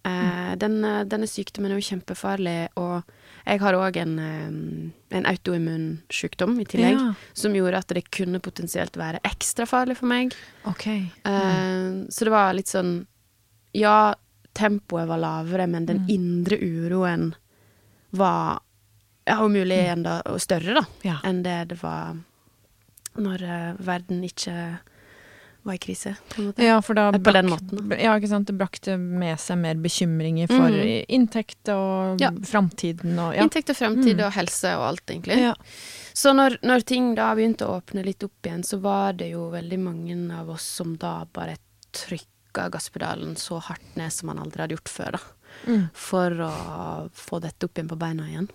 [0.04, 0.12] Mm.
[0.12, 3.02] Eh, denne, denne sykdommen er jo kjempefarlig, og
[3.46, 7.14] jeg har òg en, eh, en autoimmun sykdom i tillegg, Ja.
[7.34, 10.32] som gjorde at det kunne potensielt være ekstra farlig for meg.
[10.66, 11.12] Okay.
[11.24, 13.06] Eh, Så det var litt sånn
[13.74, 14.14] Ja,
[14.54, 16.08] tempoet var lavere, men den Mm.
[16.10, 17.34] indre uroen
[18.12, 18.60] var
[19.26, 20.86] ja, om mulig enda større, da, Mm.
[21.02, 21.18] Ja.
[21.24, 22.16] enn det det var
[23.16, 24.78] når eh, verden ikke
[25.64, 26.62] var i krise, på en måte.
[26.62, 28.46] Ja, for da På den måten, Ja, ikke sant.
[28.46, 31.06] Det brakte med seg mer bekymringer for Mm.
[31.08, 32.30] inntekt og Ja.
[32.30, 33.42] framtiden og ja.
[33.42, 34.26] Inntekt og fremtid Mm.
[34.26, 35.38] og helse og alt, egentlig.
[35.38, 35.54] ja.
[36.14, 39.50] Så når, når ting da begynte å åpne litt opp igjen, så var det jo
[39.50, 41.56] veldig mange av oss som da bare
[41.92, 45.18] trykka gasspedalen så hardt ned som man aldri hadde gjort før, da.
[45.66, 45.90] Mm.
[45.92, 48.48] For å få dette opp igjen på beina igjen.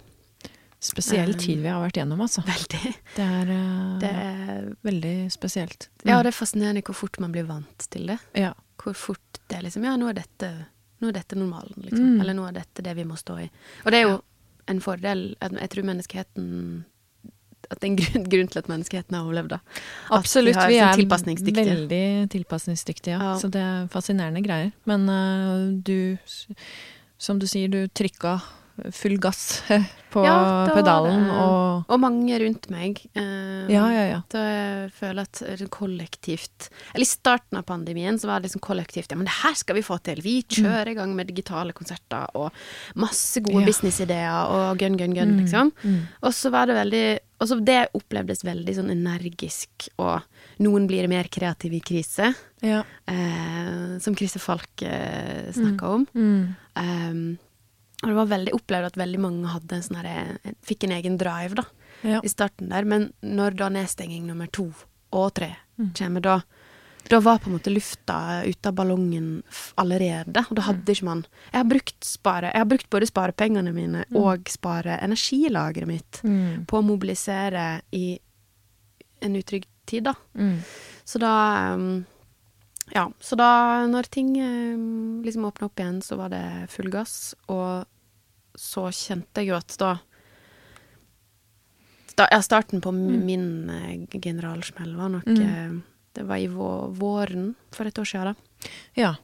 [0.80, 2.42] Spesiell Um, tid vi har vært gjennom, altså.
[2.48, 2.92] Veldig.
[3.18, 5.90] Det er uh, Det er, veldig spesielt.
[6.08, 8.16] ja, det er fascinerende hvor fort man blir vant til det.
[8.40, 8.54] Ja.
[8.80, 10.52] Hvor fort det er liksom Ja, nå er dette,
[11.02, 12.14] nå er dette normalen, liksom.
[12.16, 12.22] Mm.
[12.24, 13.50] Eller nå er dette det vi må stå i.
[13.84, 14.22] Og det er jo
[14.72, 15.26] en fordel.
[15.42, 16.46] Jeg tror menneskeheten
[17.70, 19.60] At det er en grunn, grunn til at menneskeheten har overlevd, da.
[20.16, 20.56] Absolutt.
[20.64, 21.74] Vi, Vi, er tilpasningsdyktige.
[21.74, 23.34] veldig tilpasningsdyktige, ja.
[23.34, 23.36] Ja.
[23.42, 24.72] Så det er fascinerende greier.
[24.88, 26.16] Men uh, du,
[27.20, 28.38] som du sier, du trykka
[28.92, 29.62] full gass
[30.14, 32.98] på Ja, pedalen og Og mange rundt meg.
[33.14, 34.20] Eh, Ja, ja, ja.
[34.32, 39.12] Da jeg føler at kollektivt Eller i starten av pandemien så var det liksom kollektivt
[39.14, 40.22] Ja, men det her skal vi få til.
[40.26, 42.50] Vi kjører i gang med digitale konserter og
[42.96, 43.70] masse gode Ja.
[43.70, 45.72] businessideer og gun, gun, gun, Mm, liksom.
[45.84, 46.00] mm.
[46.24, 50.22] Og så var det veldig Og så det opplevdes veldig sånn energisk, og
[50.60, 52.82] noen blir mer kreative i krise, Ja.
[53.08, 56.06] eh, som Krise Falk eh, snakka om.
[56.14, 56.56] Mm.
[56.76, 57.38] Um,
[58.04, 61.18] og det var veldig opplevd at veldig mange hadde en sånn herre Fikk en egen
[61.18, 61.64] drive, da
[62.02, 62.22] Ja.
[62.24, 64.74] i starten der, men når da nedstenging nummer to
[65.12, 65.94] og tre Mm.
[65.96, 66.42] kommer, da
[67.10, 69.42] da var på en måte lufta ute av ballongen
[69.78, 73.74] allerede, og da hadde ikke man Jeg har brukt, spare, jeg har brukt både sparepengene
[73.74, 76.66] mine og spare energilageret mitt Mm.
[76.68, 78.20] på å mobilisere i
[79.22, 80.14] en utrygg tid, da.
[80.38, 80.60] Mm.
[81.06, 82.06] Så da um,
[82.96, 87.36] Ja, så da når ting um, liksom åpna opp igjen, så var det full gass,
[87.48, 87.86] og
[88.58, 89.92] så kjente jeg jo at da
[92.10, 93.26] sta, Ja, starten på Mm.
[93.26, 95.42] min eh, generalsmell var nok Mm.
[95.42, 95.82] eh,
[96.14, 98.70] Det var i vå våren for et år siden, da.
[98.96, 99.16] Ja.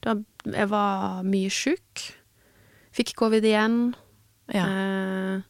[0.00, 0.14] Da
[0.50, 2.14] jeg var mye sjuk.
[2.92, 3.94] Fikk covid igjen.
[4.52, 4.64] ja.
[4.66, 5.42] Eh,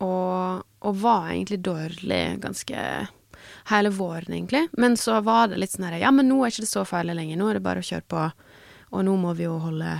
[0.00, 3.08] og, og var egentlig dårlig ganske
[3.70, 4.68] hele våren, egentlig.
[4.78, 7.14] Men så var det litt sånn her Ja, men nå er ikke det så farlig
[7.18, 7.36] lenger.
[7.40, 8.22] Nå er det bare å kjøre på.
[8.92, 9.96] Og nå må vi jo holde,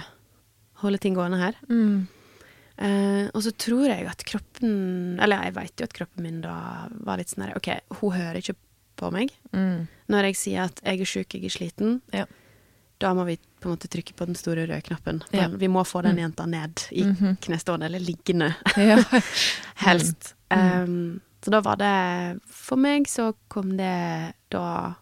[0.81, 1.55] holde ting gående her.
[1.69, 2.07] Mm.
[2.79, 6.87] Uh, og så tror jeg at kroppen Eller jeg veit jo at kroppen min da
[7.03, 8.55] var litt sånn her OK, hun hører ikke
[8.99, 9.33] på meg.
[9.53, 9.89] Mm.
[10.09, 12.25] Når jeg sier at jeg er sjuk, jeg er sliten, Ja.
[13.03, 15.21] da må vi på en måte trykke på den store røde knappen.
[15.35, 15.49] Ja.
[15.49, 16.23] Vi må få den Mm.
[16.31, 17.37] jenta ned i Mhm.
[17.43, 18.55] knestående, eller liggende.
[19.85, 20.35] Helst.
[20.51, 20.83] Mm.
[20.83, 24.95] Um, så da var det For meg så kom det da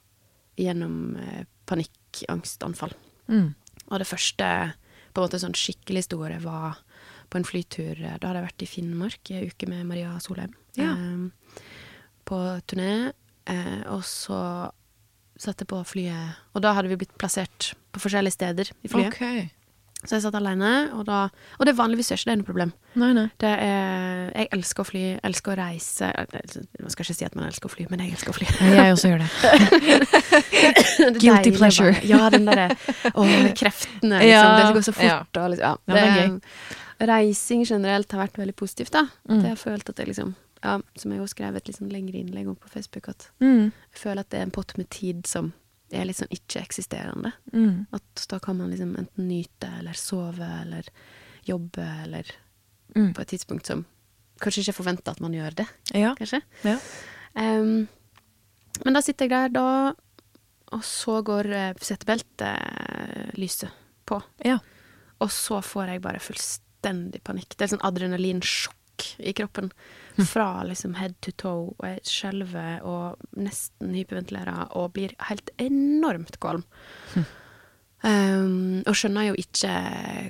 [0.60, 2.92] gjennom eh, panikkangstanfall.
[3.28, 3.54] Mm.
[3.90, 4.48] Og det første
[5.12, 6.78] på en måte sånn skikkelig store var
[7.32, 7.96] på en flytur.
[8.00, 10.52] eh, Da hadde jeg vært i Finnmark i ei uke med Maria Solheim.
[10.76, 10.92] Ja.
[10.92, 11.62] Eh,
[12.26, 13.12] på turné.
[13.46, 14.38] Eh, og så
[15.38, 19.12] satte jeg på flyet Og da hadde vi blitt plassert på forskjellige steder i flyet.
[19.12, 19.50] Ok.
[20.06, 21.24] Så jeg satt alene, og da
[21.58, 22.72] Og det vanligvis gjør ikke det noe problem.
[22.96, 23.24] Nei, nei.
[23.42, 26.08] Det er, jeg elsker å fly, elsker å reise
[26.80, 28.46] Man skal ikke si at man elsker å fly, men jeg elsker å fly.
[28.76, 29.30] Jeg også gjør det.
[30.96, 31.92] Det er Guilty deilig pleasure.
[31.92, 32.08] bare.
[32.08, 32.68] Ja, den derre
[33.12, 33.26] Å,
[33.60, 34.30] kreftene, liksom.
[34.30, 35.04] Ja, det går så fort.
[35.04, 35.18] ja.
[35.42, 36.02] Og liksom, ja, Ja, det
[37.02, 39.02] er Reising generelt har vært veldig positivt, da.
[39.28, 39.40] Mm.
[39.42, 40.30] Det jeg har følt at jeg liksom
[40.64, 43.68] ja, Som jeg jo skrev et litt sånn lengre innlegg om på Facebook, at Mm.
[43.92, 45.52] jeg føler at det er en pott med tid som
[45.92, 47.32] er litt sånn ikke-eksisterende.
[47.52, 47.86] Mm.
[47.94, 50.88] At da kan man liksom enten nyte eller sove eller
[51.46, 52.24] jobbe eller
[52.96, 53.12] Mm.
[53.14, 53.84] på et tidspunkt som
[54.40, 56.14] kanskje ikke forventer at man gjør det, Ja.
[56.14, 56.40] kanskje.
[56.64, 56.78] Ja.
[57.34, 57.88] Um,
[58.84, 59.92] men da sitter jeg der, da,
[60.72, 63.70] og så går uh, setebeltelyset
[64.06, 64.22] på.
[64.44, 64.58] Ja.
[65.20, 67.56] Og så får jeg bare fullstendig panikk.
[67.56, 69.70] Det er sånn adrenalinsjokk i kroppen.
[70.24, 76.38] Fra liksom head to toe, og jeg skjelver og nesten hyperventilerer og blir helt enormt
[76.40, 76.64] kvalm.
[78.06, 79.72] Um, og skjønner jo ikke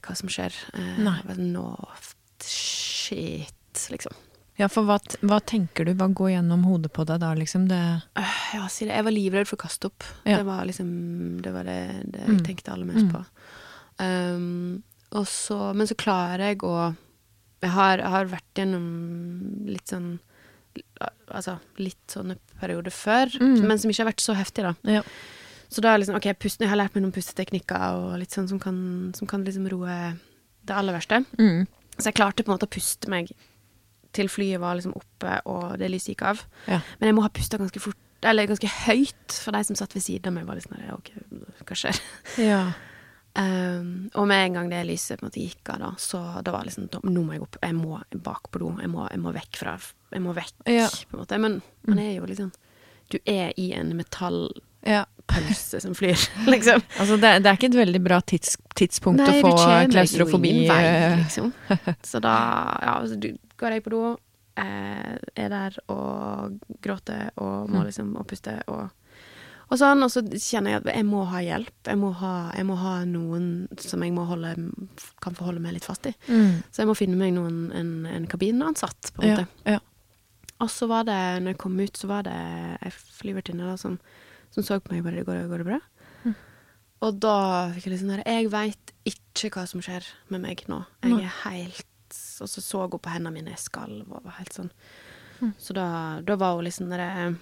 [0.07, 0.55] hva som skjer.
[0.75, 1.19] Uh, Nei.
[1.39, 1.67] Nå
[2.47, 4.15] Shit, liksom.
[4.57, 4.97] Ja, for hva,
[5.27, 5.93] hva tenker du?
[5.99, 7.67] Hva går gjennom hodet på deg da, liksom?
[7.69, 7.81] Det
[8.17, 8.95] uh, Ja, si det.
[8.97, 10.07] Jeg var livredd for å kaste opp.
[10.25, 10.39] Ja.
[10.41, 10.91] Det var liksom
[11.45, 11.79] Det var det,
[12.15, 12.37] det Mm.
[12.39, 13.13] jeg tenkte aller mest Mm.
[13.13, 13.25] på.
[14.01, 14.83] Um,
[15.25, 16.95] så, men så klarer jeg å
[17.63, 18.87] jeg har, har vært gjennom
[19.67, 20.19] litt sånn
[21.33, 23.63] Altså litt sånne perioder før, Mm.
[23.67, 24.75] men som ikke har vært så heftig, da.
[24.85, 25.01] Ja.
[25.73, 28.47] Så da er liksom OK, pusten, jeg har lært meg noen pusteteknikker og litt sånn
[28.49, 28.77] som kan,
[29.17, 30.19] som kan liksom roe
[30.69, 31.23] det aller verste.
[31.41, 31.65] Mm.
[31.97, 33.33] Så jeg klarte på en måte å puste meg
[34.13, 36.45] til flyet var liksom oppe og det lyset gikk av.
[36.69, 36.81] Ja.
[37.01, 40.03] Men jeg må ha pusta ganske fort, eller ganske høyt, for de som satt ved
[40.05, 41.11] siden av meg, var litt sånn OK,
[41.65, 42.01] hva skjer?
[42.53, 42.63] ja.
[43.37, 46.53] Um, og med en gang det lyset på en måte gikk av, da, så det
[46.55, 47.59] var liksom Nå må jeg opp.
[47.61, 48.71] Jeg må bak på do.
[48.81, 49.75] Jeg må, jeg må vekk fra
[50.15, 50.87] Jeg må vekk, Ja.
[50.89, 51.39] på en måte.
[51.43, 52.53] Men man er jo liksom
[53.13, 55.81] Du er i en metallpølse ja.
[55.85, 56.17] som flyr,
[56.55, 56.81] liksom.
[56.99, 59.53] Altså, det, det er ikke et veldig bra tids, tidspunkt Nei, å få
[59.93, 61.53] klaustrofobi vei, eh, liksom.
[62.11, 62.35] Så da
[62.83, 64.03] ja, så du, går jeg på do,
[64.59, 67.87] eh, er der og gråter og må Mm.
[67.91, 68.89] liksom og puste og,
[69.71, 70.03] og sånn.
[70.07, 71.73] Og så kjenner jeg at jeg må ha hjelp.
[71.89, 73.49] Jeg må ha, jeg må ha noen
[73.83, 74.55] som jeg må holde,
[75.25, 76.15] kan forholde meg litt fast i.
[76.29, 76.63] mm.
[76.71, 79.73] Så jeg må finne meg noen, en, en kabinansatt, på en Ja, måte.
[79.77, 79.79] ja.
[80.65, 82.37] Og så var det, når jeg kom ut, så var det
[82.81, 83.99] ei flyvertinne som,
[84.55, 85.81] som så på meg og bare 'Går går det bra?'
[86.25, 86.35] Mm.
[87.03, 87.35] Og da
[87.75, 90.79] fikk jeg litt sånn der Jeg veit ikke hva som skjer med meg nå.
[91.05, 91.87] Jeg er helt
[92.41, 94.71] Og så så hun på hendene mine, jeg skalv og var helt sånn.
[95.43, 95.53] Mm.
[95.59, 97.35] Så da, da var hun liksom der eh,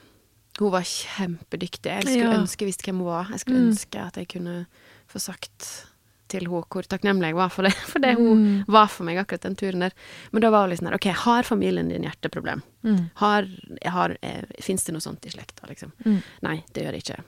[0.58, 1.90] Hun var kjempedyktig.
[1.90, 2.38] Jeg skulle Ja.
[2.38, 3.26] ønske jeg visste hvem hun var.
[3.30, 3.70] Jeg skulle Mm.
[3.72, 4.66] ønske at jeg kunne
[5.08, 5.86] få sagt
[6.28, 8.64] til henne hvor takknemlig jeg var for det, for det hun Mm.
[8.68, 9.92] var for meg akkurat den turen der.
[10.32, 12.62] Men da var hun liksom der OK, har familien din hjerteproblem?
[12.84, 13.10] Mm.
[13.16, 13.46] Har,
[13.84, 15.92] har, eh, Fins det noe sånt i slekta, liksom?
[16.04, 16.22] Mm.
[16.42, 17.24] Nei, det gjør det ikke.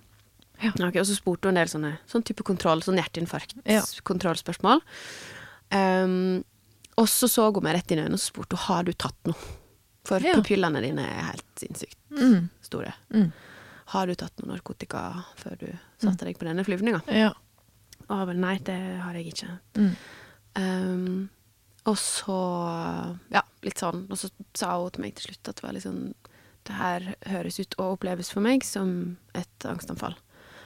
[0.62, 0.70] Ja.
[0.88, 3.02] Okay, og så spurte hun en del sånne sånn type kontroll, sånn Ja.
[3.04, 4.80] hjerteinfarkt-kontrollspørsmål.
[5.72, 6.44] Um,
[6.96, 8.92] og så så hun meg rett inn i øynene og så spurte hun har du
[8.92, 9.34] tatt noe.
[10.06, 10.34] For Ja.
[10.38, 12.48] pupillene dine er helt sinnssykt Mm.
[12.62, 12.92] store.
[13.12, 13.32] Mm.
[13.92, 15.66] Har du tatt noe narkotika før du
[15.98, 17.02] satte deg på denne flyvninga?
[17.12, 17.32] Ja.
[18.08, 19.58] Og vel, nei, det har jeg ikke.
[19.74, 19.96] Mm.
[20.56, 21.30] Um,
[21.86, 24.06] og så Ja, litt sånn.
[24.10, 26.14] Og så sa hun til meg til slutt at det var litt sånn
[26.66, 30.16] Det her høres ut og oppleves for meg som et angstanfall.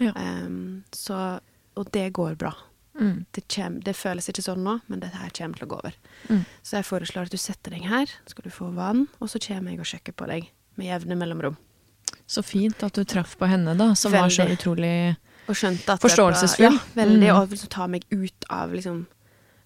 [0.00, 0.12] Ja.
[0.16, 1.40] Um, så
[1.76, 2.54] Og det går bra.
[2.98, 3.24] Mm.
[3.32, 5.94] Det, kjem, det føles ikke sånn nå, men dette her kommer til å gå over.
[6.28, 6.44] Mm.
[6.66, 9.40] Så jeg foreslår at du setter deg her, så skal du få vann, og så
[9.42, 10.48] kommer jeg og sjekker på deg
[10.80, 11.56] med jevne mellomrom.
[12.30, 15.16] Så fint at du traff på henne, da, som var så utrolig
[15.50, 16.76] Og at Forståelsesfull.
[16.76, 17.26] Ja, veldig.
[17.26, 17.36] Mm.
[17.36, 19.06] Og liksom ta meg ut av liksom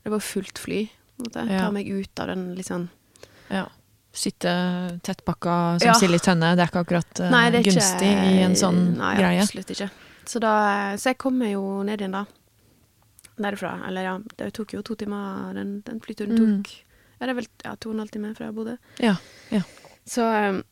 [0.05, 0.87] Det var fullt fly.
[1.35, 1.67] Ja.
[1.67, 2.89] Ta meg ut av den sånn
[3.51, 3.67] Ja.
[4.15, 5.95] Sitte tettpakka som Ja.
[5.99, 8.97] sild i tønne, det er ikke akkurat uh, Nei, er gunstig ikke- i en sånn
[8.97, 9.43] nei, greie.
[9.43, 9.91] absolutt ikke.
[10.25, 12.25] Så, da, så jeg kommer jo ned igjen da.
[13.37, 13.73] Derifra.
[13.89, 15.53] Eller ja, det tok jo to timer.
[15.55, 16.63] Den, den flyturen Mm.
[16.63, 16.75] tok
[17.21, 18.77] Ja, det er vel ja, to og en halv time fra Bodø.
[19.01, 19.17] Ja.
[19.51, 19.61] ja.
[20.07, 20.63] Så um,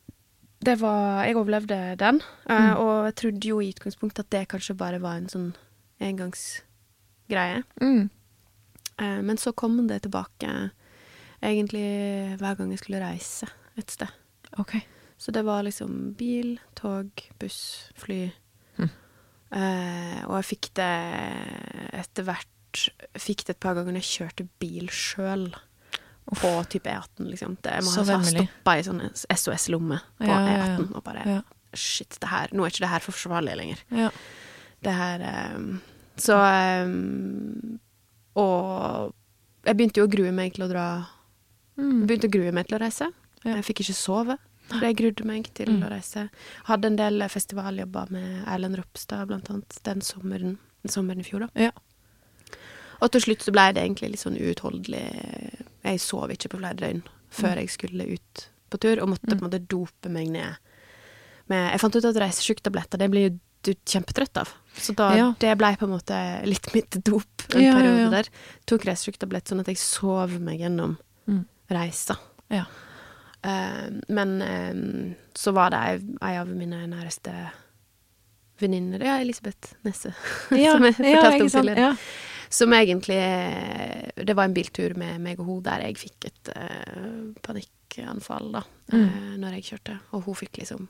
[0.63, 2.21] det var Jeg overlevde den.
[2.49, 2.77] Uh, Mm.
[2.77, 5.55] Og jeg trodde jo i utgangspunktet at det kanskje bare var en sånn
[6.01, 7.63] engangsgreie.
[7.81, 8.11] Mm.
[9.01, 10.71] Uh, Men så kom det tilbake
[11.43, 14.09] egentlig hver gang jeg skulle reise et sted.
[14.59, 14.77] Ok.
[15.19, 18.33] Så det var liksom bil, tog, buss, fly.
[18.79, 18.91] Hm.
[19.53, 20.91] Eh, og jeg fikk det
[22.03, 22.49] etter hvert
[23.21, 25.51] Fikk det et par ganger når jeg kjørte bil sjøl.
[26.41, 27.59] På type E18, liksom.
[27.61, 30.69] Det, jeg må Så ha stoppa i sånn SOS-lomme på Ja, ja, ja.
[30.79, 31.41] E18 og bare Ja.
[31.77, 33.83] Shit, det her, nå er ikke det her forsvarlig lenger.
[33.97, 34.09] Ja.
[34.85, 35.23] Det her
[35.57, 35.69] um,
[36.21, 37.79] Så um,
[38.41, 39.13] Og
[39.69, 40.87] jeg begynte jo å grue meg til å dra
[41.77, 42.07] Jeg Mm.
[42.07, 43.07] begynte å grue meg til å reise.
[43.45, 44.39] Jeg fikk ikke sove.
[44.71, 45.83] For jeg grudde meg til Mm.
[45.85, 46.31] å reise.
[46.65, 51.49] Hadde en del festivaljobber med Erlend Ropstad, blant annet, den sommeren, sommeren i fjor, da.
[51.55, 51.71] Ja.
[53.03, 55.67] Og til slutt så ble det egentlig litt sånn uutholdelig.
[55.85, 59.43] Jeg sov ikke på flere døgn før jeg skulle ut på tur, og måtte på
[59.43, 60.57] en måte dope meg ned.
[61.49, 64.49] med Jeg fant ut at reisesjuktabletter, det blir jo du kjempetrøtt av.
[64.75, 65.35] Så da, Ja.
[65.39, 68.11] det ble på en måte litt mitt dop en ja, periode ja.
[68.11, 68.29] der.
[68.67, 70.97] Tok reisesjuktablett sånn at jeg sov meg gjennom
[71.29, 71.45] Mm.
[71.71, 72.17] reisa.
[72.51, 72.65] Ja.
[73.43, 75.81] Eh, men eh, så var det
[76.23, 77.33] ei, av mine næreste
[78.63, 80.13] venninner, ja, Elisabeth Nesse,
[80.51, 81.81] Ja, som jeg ja, om tidligere.
[81.81, 81.97] Ja.
[82.53, 86.51] Som egentlig eh, Det var en biltur med meg og hun der jeg fikk et
[86.55, 89.07] uh, panikkanfall, da, Mm.
[89.09, 89.95] uh, når jeg kjørte.
[90.13, 90.89] Og hun fikk liksom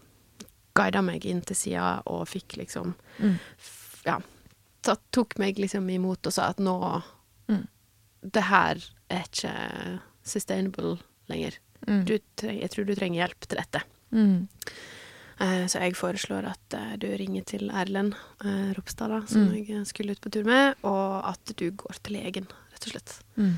[0.74, 3.36] guida meg inn til sida og fikk liksom Mm.
[4.04, 4.16] Ja.
[4.82, 6.76] Tatt, tok meg liksom imot og sa at nå
[7.48, 7.66] Mm.
[8.32, 8.78] Det her
[9.10, 9.52] er ikke
[10.24, 10.96] sustainable
[11.28, 11.56] lenger.
[11.88, 12.04] Mm.
[12.06, 12.14] Du
[12.46, 13.80] jeg tror du trenger hjelp til dette.
[14.12, 14.48] Mm.
[15.40, 18.14] Eh, Så jeg foreslår at eh, du ringer til Erlend
[18.44, 19.64] eh, Ropstad, da, som Mm.
[19.66, 23.16] jeg skulle ut på tur med, og at du går til legen, rett og slett.
[23.36, 23.56] Mm.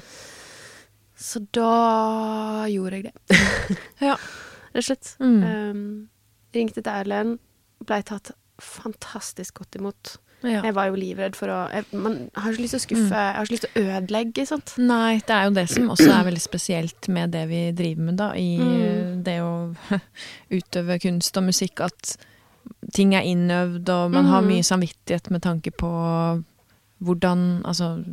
[1.17, 3.39] Så da gjorde jeg det,
[4.09, 4.17] Ja.
[4.75, 5.17] rett og slett.
[5.21, 6.09] Um,
[6.55, 7.39] ringte til Erlend,
[7.85, 8.33] blei tatt
[8.63, 10.17] fantastisk godt imot.
[10.45, 10.63] Ja.
[10.63, 13.25] Jeg var jo livredd for å jeg, Man har ikke lyst til å skuffe, Mm.
[13.25, 14.75] jeg har ikke lyst til å ødelegge, sant.
[14.79, 18.17] Nei, det er jo det som også er veldig spesielt med det vi driver med,
[18.17, 18.33] da.
[18.35, 19.23] I Mm.
[19.25, 19.77] det å
[20.51, 22.17] utøve kunst og musikk, at
[22.95, 24.49] ting er innøvd, og man har Mhm.
[24.51, 26.43] mye samvittighet med tanke på
[27.03, 28.05] hvordan Altså,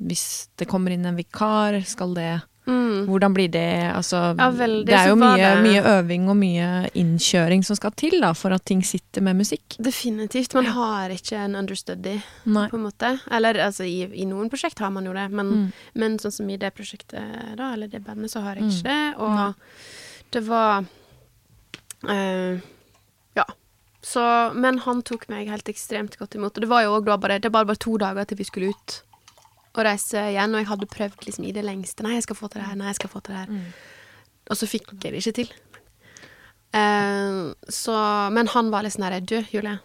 [0.00, 3.06] hvis det kommer inn en vikar, skal det Mm.
[3.10, 3.64] Hvordan blir det?
[3.90, 7.90] Altså, Ja, veldig, det er jo mye, det- mye øving og mye innkjøring som skal
[7.98, 9.76] til da, for at ting sitter med musikk.
[9.82, 10.54] Definitivt.
[10.54, 12.68] Man har ikke en understudy, Nei.
[12.68, 13.20] på en måte.
[13.30, 15.72] Eller altså, i, i noen prosjekt har man jo det, men, Mm.
[15.94, 18.70] men sånn som i det prosjektet, da, eller det bandet, så har jeg Mm.
[18.70, 19.18] ikke det.
[19.18, 19.52] Og Nei.
[20.30, 20.84] det var
[22.08, 22.58] uh,
[23.36, 23.44] Ja.
[24.02, 26.56] Så, men han tok meg helt ekstremt godt imot.
[26.56, 29.02] Og det var jo òg bare, det var bare to dager til vi skulle ut
[29.76, 32.02] og reise igjen, og jeg hadde prøvd liksom i det lengste.
[32.02, 32.76] Nei, jeg skal få til det her.
[32.80, 33.50] Nei, jeg skal få til det her.
[33.54, 33.72] Mm.
[34.50, 35.52] Og så fikk jeg det ikke til.
[36.74, 37.94] Uh, så,
[38.30, 39.80] men han var litt sånn her Du, Julie,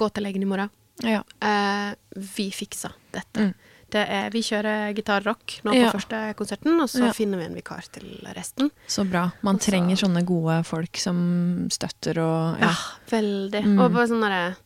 [0.00, 0.70] gå til legen i morgen.
[1.02, 1.20] Ja.
[1.42, 1.94] Uh,
[2.34, 3.50] vi fiksa dette.
[3.50, 3.54] Mm.
[3.94, 5.90] Det er, vi kjører gitarrock nå på Ja.
[5.94, 7.12] første konserten, og så Ja.
[7.14, 8.70] finner vi en vikar til resten.
[8.88, 9.30] Så bra.
[9.42, 12.74] Man Også, trenger sånne gode folk som støtter og Ja, ja.
[13.10, 13.62] veldig.
[13.64, 13.78] Mm.
[13.78, 14.56] Og bare sånn derre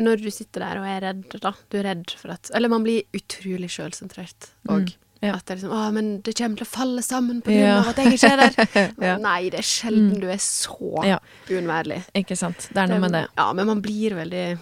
[0.00, 1.52] Når du sitter der og er redd, da.
[1.70, 4.88] Du er redd for at Eller man blir utrolig sjølsentrert òg.
[4.88, 4.94] Mm,
[5.26, 5.34] ja.
[5.36, 7.78] At det er liksom Å, men det kommer til å falle sammen på grunn Ja.
[7.82, 8.92] av at jeg ikke er der.
[9.10, 9.16] Ja.
[9.20, 10.20] Nei, det er sjelden Mm.
[10.22, 10.78] du er så
[11.50, 12.00] uunnværlig.
[12.16, 12.68] Ikke sant.
[12.72, 13.26] Det er noe med det.
[13.36, 14.58] Ja, men man blir veldig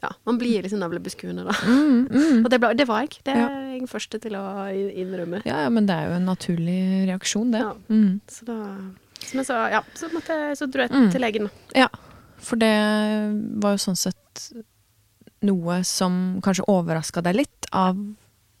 [0.00, 1.54] Ja, man blir liksom navlebeskuende, da.
[1.66, 2.44] Mm, mm.
[2.44, 3.16] Og det, ble, det var jeg.
[3.26, 5.40] Det er jeg den første til å innrømme.
[5.44, 6.80] Ja, men det er jo en naturlig
[7.10, 7.64] reaksjon, det.
[7.90, 8.20] Mm.
[8.30, 8.58] Så da
[9.18, 11.10] så, så, ja, så, måtte, så dro jeg Mm.
[11.10, 11.48] til legen.
[11.50, 11.80] da.
[11.82, 11.88] Ja,
[12.38, 12.70] for det
[13.58, 14.16] var jo sånn sett
[15.46, 17.98] noe som kanskje overraska deg litt av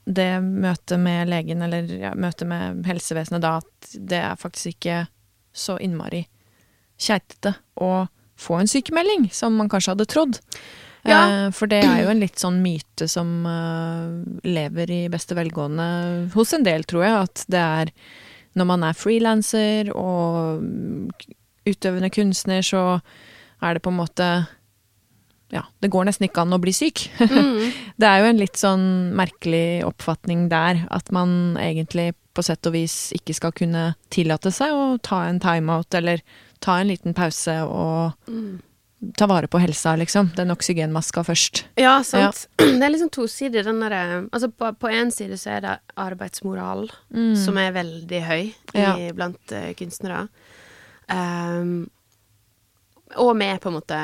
[0.08, 5.00] det møtet med legen, eller ja, møtet med helsevesenet da, at det er faktisk ikke
[5.52, 6.24] så innmari
[6.98, 8.06] keitete å
[8.38, 10.38] få en sykemelding, som man kanskje hadde trodd.
[11.08, 11.18] Ja.
[11.18, 15.88] Eh, For det er jo en litt sånn myte som eh, lever i beste velgående
[16.34, 17.92] hos en del, tror jeg, at det er
[18.58, 20.62] når man er frilanser og
[21.68, 23.00] utøvende kunstner, så
[23.62, 24.28] er det på en måte
[25.50, 27.06] Ja, det går nesten ikke an å bli syk.
[27.28, 27.72] Mm.
[27.98, 28.82] Det er jo en litt sånn
[29.16, 34.70] merkelig oppfatning der, at man egentlig på sett og vis ikke skal kunne tillate seg
[34.70, 36.20] å ta en timeout, eller
[36.62, 38.60] ta en liten pause og Mm.
[39.16, 40.32] ta vare på helsa, liksom.
[40.36, 41.64] Den oksygenmaska først.
[41.78, 42.46] Ja, sant.
[42.58, 46.88] Det er liksom tosidig, den derre Altså, på, én en side så er det arbeidsmoral,
[47.38, 48.94] som er veldig høy i, Ja.
[49.14, 50.28] blant uh, kunstnere.
[51.08, 51.88] Um,
[53.16, 53.98] og med, på en måte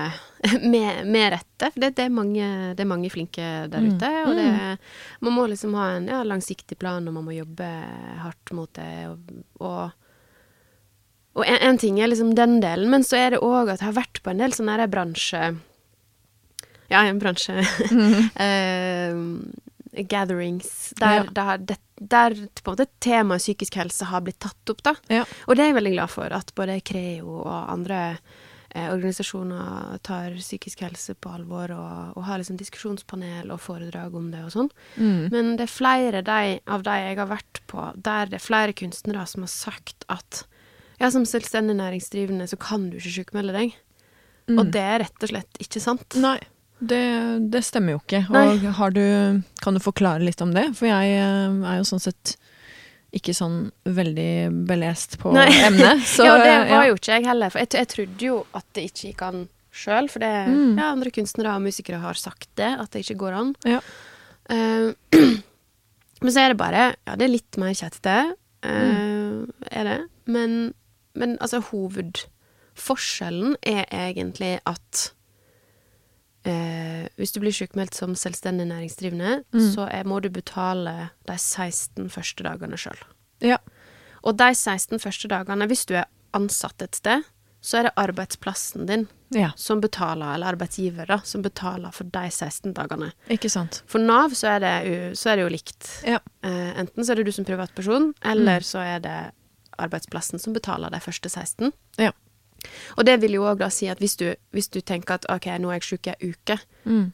[0.62, 3.94] Med, med rette, for det, det, er mange, det er mange flinke der Mm.
[3.96, 4.08] ute.
[4.28, 4.78] Og det,
[5.24, 7.68] man må liksom ha en ja, langsiktig plan, og man må jobbe
[8.20, 9.08] hardt mot det.
[9.08, 9.30] Og,
[9.64, 9.92] og,
[11.34, 13.88] og en, en ting er liksom den delen, men så er det òg at jeg
[13.88, 15.44] har vært på en del sånne her bransje...
[16.92, 17.56] Ja, en bransje
[18.44, 19.16] eh,
[20.04, 21.56] Gatherings der, Ja.
[21.56, 24.92] der, der på en måte temaet psykisk helse har blitt tatt opp, da.
[25.08, 25.24] Ja.
[25.48, 28.18] Og det er jeg veldig glad for, at både Creo og andre
[28.74, 34.42] organisasjoner tar psykisk helse på alvor og, og har liksom diskusjonspanel og foredrag om det
[34.46, 34.70] og sånn.
[34.96, 35.20] Mm.
[35.30, 38.74] Men det er flere de, av de jeg har vært på, der det er flere
[38.76, 40.42] kunstnere som har sagt at
[41.00, 43.78] ja, som selvstendig næringsdrivende så kan du ikke sjukmelde deg.
[44.50, 44.58] Mm.
[44.58, 46.18] Og det er rett og slett ikke sant.
[46.22, 46.38] Nei.
[46.84, 47.04] Det,
[47.54, 48.24] det stemmer jo ikke.
[48.34, 49.04] Og har du,
[49.62, 50.66] kan du forklare litt om det?
[50.76, 52.34] For jeg eh, er jo sånn sett
[53.14, 54.30] ikke sånn veldig
[54.68, 55.46] belest på Nei.
[55.68, 56.02] emnet.
[56.08, 56.88] Så, ja, det var ja.
[56.90, 57.52] jo ikke jeg heller.
[57.54, 59.42] For jeg, jeg trodde jo at det ikke gikk an
[59.74, 60.08] sjøl.
[60.12, 60.76] For det, Mm.
[60.78, 63.54] ja, andre kunstnere og musikere har sagt det, at det ikke går an.
[63.66, 63.80] Ja.
[64.50, 64.92] Uh,
[66.22, 68.16] men så er det bare Ja, det er litt mer kjettete,
[68.66, 69.52] uh, Mm.
[69.70, 69.98] er det.
[70.26, 70.72] Men,
[71.14, 75.10] men altså, hovedforskjellen er egentlig at
[76.44, 79.74] eh, hvis du blir sykmeldt som selvstendig næringsdrivende, Mm.
[79.74, 82.98] så er, må du betale de 16 første dagene sjøl.
[83.40, 83.58] Ja.
[84.24, 87.22] Og de 16 første dagene, hvis du er ansatt et sted,
[87.64, 92.26] så er det arbeidsplassen din ja, som betaler, eller arbeidsgiver da, som betaler for de
[92.30, 93.12] 16 dagene.
[93.30, 93.82] ikke sant.
[93.86, 95.88] For Nav så er det, jo- så er det jo likt.
[96.04, 96.18] Ja.
[96.42, 98.62] Eh, enten så er det du som privatperson, eller Mm.
[98.64, 99.32] så er det
[99.78, 101.72] arbeidsplassen som betaler de første 16.
[101.98, 102.12] Ja.
[102.98, 105.46] Og det vil jo òg da si at hvis du, hvis du tenker at OK,
[105.58, 107.12] nå er jeg sjuk i ei uke, Mm.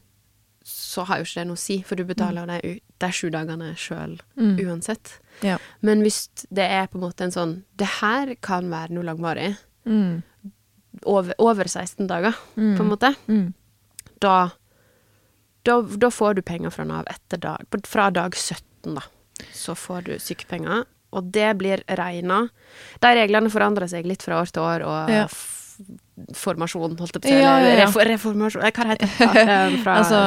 [0.63, 3.29] så har jo ikke det noe å si, for du betaler de, u- de sju
[3.31, 4.57] dagene sjøl Mm.
[4.59, 5.19] uansett.
[5.41, 5.57] Ja.
[5.81, 9.57] Men hvis det er på en måte en sånn Det her kan være noe langvarig.
[9.85, 10.21] Mm.
[11.05, 12.77] Over, over 16 dager, Mm.
[12.77, 13.15] på en måte.
[13.27, 13.53] Mm.
[14.19, 14.51] Da,
[15.63, 19.01] da, da får du penger fra Nav etter dag Fra dag 17, da.
[19.53, 20.85] Så får du sykepenger.
[21.11, 22.47] Og det blir regna
[23.03, 25.25] De reglene forandrer seg litt fra år til år, og Ja.
[26.37, 27.37] formasjon, holdt jeg på å si.
[27.41, 27.85] Ja, ja, ja.
[27.85, 29.39] Refor, reformasjon eh, Hva heter det?
[29.41, 30.19] Eh, Fra Altså.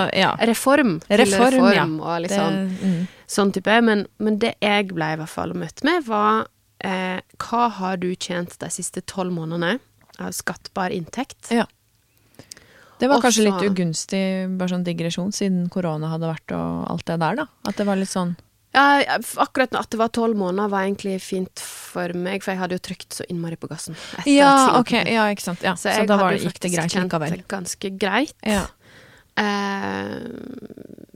[0.51, 0.97] Reform.
[1.05, 3.07] til Reform, reform og liksom Det, mm.
[3.37, 3.76] sånn type.
[3.87, 6.47] Men, men det jeg ble i hvert fall møtt med, var
[6.85, 9.78] eh, Hva har du tjent de siste tolv månedene
[10.22, 11.51] av skattbar inntekt?
[11.55, 11.66] Ja.
[12.99, 14.24] Det var kanskje Også- litt ugunstig,
[14.59, 17.47] bare sånn digresjon, siden korona hadde vært og alt det der, da.
[17.66, 18.37] At det var litt sånn
[18.74, 22.74] Ja, akkurat at det var tolv måneder, var egentlig fint for meg, for jeg hadde
[22.74, 23.94] jo trykt så innmari på gassen.
[24.26, 25.62] Ja, ok, ja, ikke sant.
[25.62, 25.76] Ja.
[25.78, 27.44] Så, Så, da var, gikk det greit likevel.
[27.48, 28.34] ganske greit.
[28.42, 28.64] Ja.
[29.36, 30.18] Eh,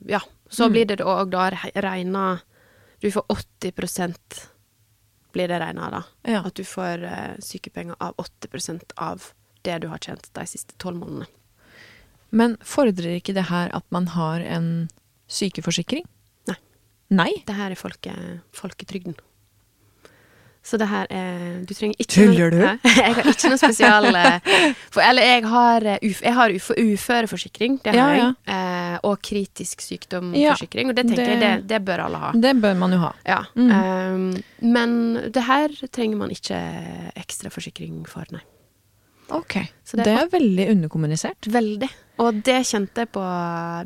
[0.07, 0.73] ja, så Mm.
[0.73, 2.41] blir det òg da re- regna
[3.01, 4.49] Du får 80%
[5.33, 6.03] blir det regna da.
[6.25, 6.41] Ja.
[6.45, 9.33] At du får eh, sykepenger av 80% av
[9.63, 11.27] det du har tjent de siste tolv månedene.
[12.31, 14.89] Men fordrer ikke det her at man har en
[15.29, 16.05] sykeforsikring?
[17.11, 17.31] Nei.
[17.47, 18.13] Det her er folke,
[18.53, 19.15] folketrygden.
[20.69, 22.59] Så det her er Du trenger ikke Tuller du?
[22.99, 24.49] Jeg har ikke noe spesial eh,
[24.93, 28.35] for, Eller jeg har, eh, uf, jeg har uf, uføreforsikring, det har Ja, jeg.
[28.53, 30.91] Eh, og kritisk sykdomforsikring.
[30.91, 32.33] Og det tenker det- jeg det, det bør alle ha.
[32.35, 33.13] Det bør man jo ha.
[33.25, 33.39] Ja.
[33.55, 33.71] Mm.
[33.79, 34.43] Um,
[34.75, 36.59] men det her trenger man ikke
[37.17, 38.43] ekstra forsikring for, nei.
[39.31, 39.61] Ok.
[39.85, 41.49] Så det, det er veldig underkommunisert.
[41.53, 41.89] Veldig.
[42.25, 43.25] Og det kjente jeg på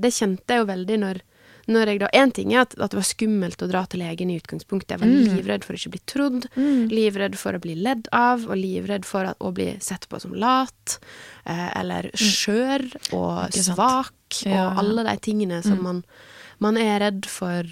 [0.02, 1.22] Det kjente jeg jo veldig når,
[1.68, 4.30] når jeg da En ting er at, at det var skummelt å dra til legen
[4.30, 4.90] i utgangspunktet.
[4.96, 5.36] Jeg var Mm.
[5.36, 6.46] livredd for å ikke bli trodd.
[6.90, 10.32] Livredd for å bli ledd av, og livredd for at, å bli sett på som
[10.34, 10.98] lat.
[11.46, 13.74] Eh, eller skjør og Mm.
[13.74, 14.70] Svak, Ja, ja.
[14.70, 15.82] og alle de tingene som Mm.
[15.82, 16.04] man,
[16.60, 17.62] man er redd for.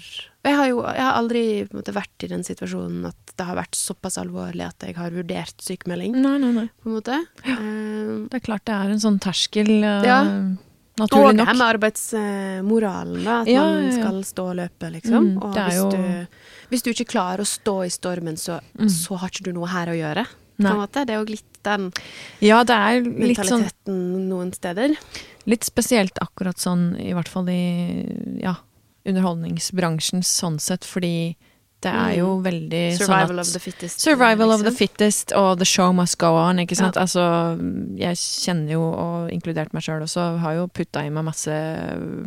[0.43, 3.71] Jeg har jo jeg har aldri måte, vært i den situasjonen at det har vært
[3.77, 6.69] såpass alvorlig at jeg har vurdert sykemelding, Nei, nei, nei.
[6.83, 7.25] på en måte.
[7.45, 10.23] Eh, Det er klart det er en sånn terskel, Uh, Ja.
[11.01, 13.39] Naturlig og det her med arbeidsmoralen, da.
[13.41, 15.29] At Ja, man skal stå og løpe, liksom.
[15.31, 16.27] Mm, og hvis, jo- du,
[16.71, 18.89] hvis du ikke klarer å stå i stormen, så, Mm.
[18.89, 20.25] så har ikke du noe her å gjøre.
[20.61, 21.91] Det er jo litt den
[22.41, 24.95] Ja, det litt sånn mentaliteten noen steder.
[25.47, 28.55] Litt spesielt akkurat sånn, i hvert fall i ja,
[29.05, 31.35] underholdningsbransjen sånn sett, fordi
[31.81, 33.99] det er jo veldig Survival sånn of at the fittest.
[34.05, 34.77] Survival of the liksom.
[34.77, 36.95] fittest og the show must go on, ikke sant.
[36.95, 37.01] Ja.
[37.07, 37.23] Altså,
[37.97, 41.51] jeg kjenner jo, og inkludert meg sjøl også, har jo putta i meg masse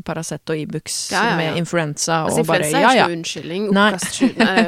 [0.05, 1.36] Paracet og Ibux Ja, ja, ja.
[1.38, 3.68] med influensa, Altså, og bare influensa er ikke noe unnskyldning.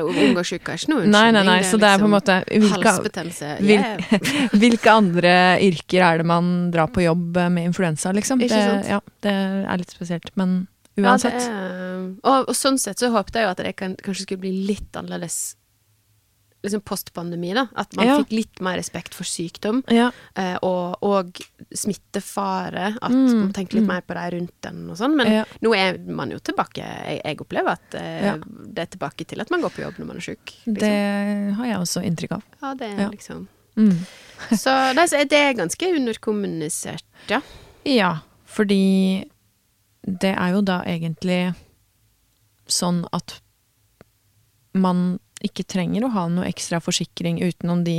[0.06, 1.10] Unngåsjuka er ikke noe unnskyldning.
[1.16, 3.52] Nei, nei, nei, så det er på en måte hvilke, liksom Halsbetennelse.
[3.60, 3.98] hvil- Yeah.
[4.62, 8.40] hvilke andre yrker er det man drar på jobb med influensa, liksom?
[8.40, 11.40] Ikke Det, ja, det er litt spesielt, men Ja, uansett.
[11.42, 14.40] Ja, er, og, og sånn sett så håpet jeg jo at det kan, kanskje skulle
[14.46, 15.56] bli litt annerledes
[16.66, 17.66] liksom postpandemi, da.
[17.78, 18.14] At man Ja.
[18.18, 19.84] fikk litt mer respekt for sykdom.
[19.92, 20.08] Ja.
[20.34, 21.38] Eh, og, og
[21.72, 22.96] smittefare.
[23.00, 23.92] At Mm, man tenker litt mm.
[23.92, 25.14] mer på de rundt den og sånn.
[25.16, 25.44] Men Ja.
[25.62, 26.82] nå er man jo tilbake.
[26.82, 28.34] Jeg, jeg opplever at eh,
[28.72, 30.54] det er tilbake til at man går på jobb når man er sjuk.
[30.66, 31.54] Det Liksom.
[31.60, 32.42] har jeg også inntrykk av.
[32.62, 33.92] Ja, det er liksom Mm.
[34.56, 37.42] Så det er ganske underkommunisert, ja.
[37.84, 39.28] Ja, fordi
[40.06, 41.54] det er jo da egentlig
[42.66, 43.40] sånn at
[44.74, 47.94] man ikke trenger å ha noe ekstra forsikring utenom de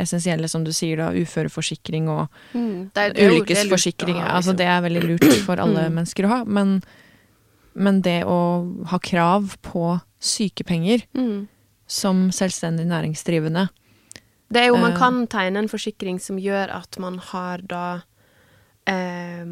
[0.00, 4.16] essensielle, som du sier da, uføreforsikring og å ulykkesforsikring.
[4.22, 4.56] Altså liksom.
[4.56, 5.94] det er veldig lurt for alle Mm.
[5.98, 6.82] mennesker å ha, men,
[7.74, 8.38] men det å
[8.88, 11.46] ha krav på sykepenger Mm.
[11.86, 13.68] som selvstendig næringsdrivende
[14.52, 14.98] Det er jo, man Eh.
[14.98, 18.02] kan tegne en forsikring som gjør at man har da
[18.86, 19.44] eh,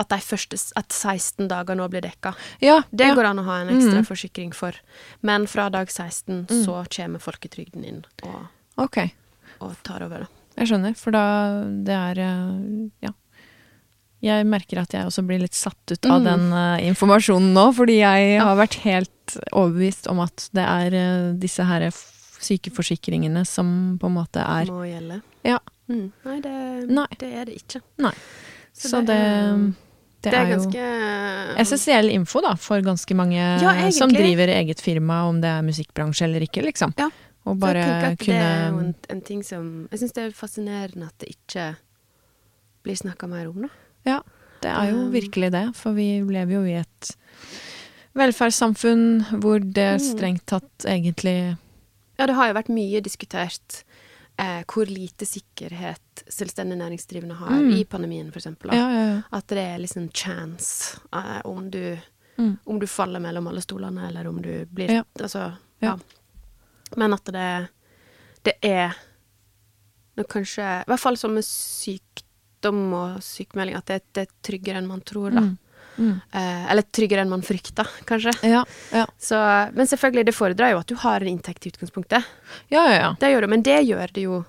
[0.00, 2.32] at de første at 16 dager nå blir dekka.
[2.64, 3.14] Ja, Det ja.
[3.14, 4.06] går an å ha en ekstra Mm.
[4.08, 4.72] forsikring for.
[5.22, 6.64] Men fra dag 16 Mm.
[6.64, 8.46] så kommer folketrygden inn og,
[8.78, 9.12] okay.
[9.60, 10.24] og tar over.
[10.24, 10.28] det.
[10.58, 10.96] jeg skjønner.
[10.96, 13.10] For da det er eh, Ja.
[14.22, 16.24] Jeg merker at jeg også blir litt satt ut av Mm.
[16.24, 21.32] den uh, informasjonen nå, fordi jeg har vært helt overbevist om at det er uh,
[21.40, 21.88] disse her
[22.40, 25.22] sykeforsikringene som på en måte er Må gjelde.
[25.44, 25.58] Ja.
[25.88, 26.12] Mm.
[26.24, 26.52] Nei, det,
[26.90, 27.06] Nei.
[27.18, 27.80] det er det ikke.
[27.98, 28.12] Nei.
[28.74, 29.72] Så Så, det det, er-
[30.20, 34.48] det, Det er er, jo ganske essensiell info da, for ganske mange Ja, som driver
[34.52, 36.92] eget firma, om det er musikkbransje eller ikke, liksom.
[37.00, 37.08] Ja.
[37.48, 40.34] Og bare jeg kunne Det er jo en, en ting som Jeg syns det er
[40.36, 41.70] fascinerende at det ikke
[42.84, 43.68] blir snakka mer om, da.
[44.04, 44.18] Ja,
[44.62, 47.14] det er jo Um, virkelig det, for vi lever jo i et
[48.16, 50.04] velferdssamfunn hvor det Mm.
[50.04, 51.56] strengt tatt egentlig
[52.18, 53.84] Ja, det har jo vært mye diskutert
[54.40, 57.70] eh, hvor lite sikkerhet selvstendig næringsdrivende har Mm.
[57.76, 58.72] i pandemien, eksempel.
[58.72, 59.22] Ja, ja, ja.
[59.36, 61.98] At det er liksom chance eh, om, du,
[62.38, 62.56] Mm.
[62.66, 65.04] om du faller mellom alle stolene, eller om du blir Ja.
[65.18, 65.98] Altså, Ja.
[66.96, 67.68] Men at det,
[68.42, 68.94] det er
[70.16, 74.78] nå kanskje I hvert fall som med sykdom og sykemelding, at det, det er tryggere
[74.78, 75.40] enn man tror, da.
[75.40, 75.58] Mm.
[76.00, 76.14] Mm.
[76.32, 78.32] Eh, eller tryggere enn man frykter, kanskje.
[78.48, 78.62] Ja,
[78.96, 79.04] ja.
[79.20, 79.36] Så,
[79.76, 82.24] men selvfølgelig, det foredrar jo at du har en inntekt i utgangspunktet.
[82.72, 83.10] ja, ja, ja.
[83.20, 84.40] Det gjør det, men det gjør det jo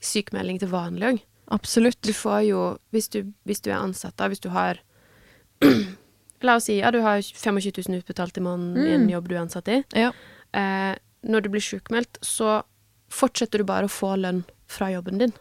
[0.00, 1.20] sykemelding til vanlig òg.
[1.52, 2.00] Absolutt.
[2.00, 2.62] Du får jo,
[2.96, 4.80] hvis du, hvis du er ansatt, da, hvis du har
[6.44, 9.12] La oss si ja, du har 25 000 utbetalt i måneden i en Mm.
[9.14, 9.78] jobb du er ansatt i.
[9.96, 10.10] Ja.
[10.52, 12.62] Eh, når du blir sykemeldt, så
[13.08, 15.32] fortsetter du bare å få lønn fra jobben din.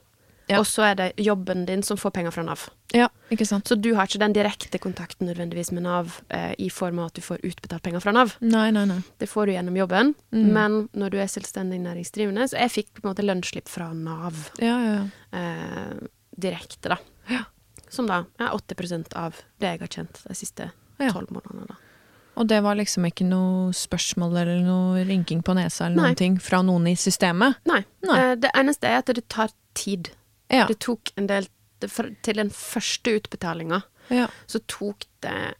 [0.53, 0.59] Ja.
[0.61, 2.67] Og så er det jobben din som får penger fra Nav.
[2.93, 3.65] ja, ikke sant.
[3.67, 7.17] Så du har ikke den direkte kontakten nødvendigvis med Nav eh, i form av at
[7.17, 8.35] du får utbetalt penger fra Nav.
[8.41, 8.99] Nei, nei, nei.
[9.19, 10.51] Det får du gjennom jobben, Mm.
[10.53, 14.51] men når du er selvstendig næringsdrivende Så jeg fikk på en måte lønnsslipp fra Nav
[14.61, 14.93] Ja, ja,
[15.33, 15.39] ja.
[15.39, 16.97] eh, direkte, da.
[17.29, 17.43] Ja.
[17.89, 21.67] Som da er 80% av det jeg har tjent de siste tolv månedene.
[21.67, 21.75] da.
[22.35, 26.07] Og det var liksom ikke noe spørsmål eller noe rynking på nesa eller Nei.
[26.09, 27.59] noen ting fra noen i systemet?
[27.69, 27.83] Nei.
[28.07, 28.19] Nei.
[28.19, 30.09] Eh, det eneste er at det tar tid.
[30.53, 30.67] Ja.
[30.69, 31.47] Det tok en del
[32.23, 33.81] Til den første utbetalinga
[34.13, 34.27] ja.
[34.47, 35.55] så tok det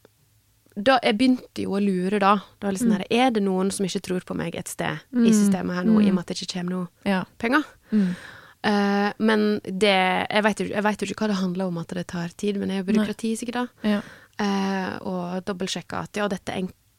[0.76, 2.30] da, Jeg begynte jo å lure da.
[2.60, 2.96] da liksom Mm.
[2.96, 5.26] her, er det noen som ikke tror på meg et sted Mm.
[5.26, 6.14] i systemet her nå, i og Mm.
[6.14, 7.24] med at det ikke kommer noe ja.
[7.38, 7.62] penger?
[7.92, 8.16] Mm.
[8.64, 12.56] Eh, men det Jeg vet jo ikke hva det handler om at det tar tid,
[12.56, 13.66] men det er jo byråkrati sikkert, da.
[13.88, 14.00] ja.
[14.40, 16.50] Uh, og dobbeltsjekke at ja, dette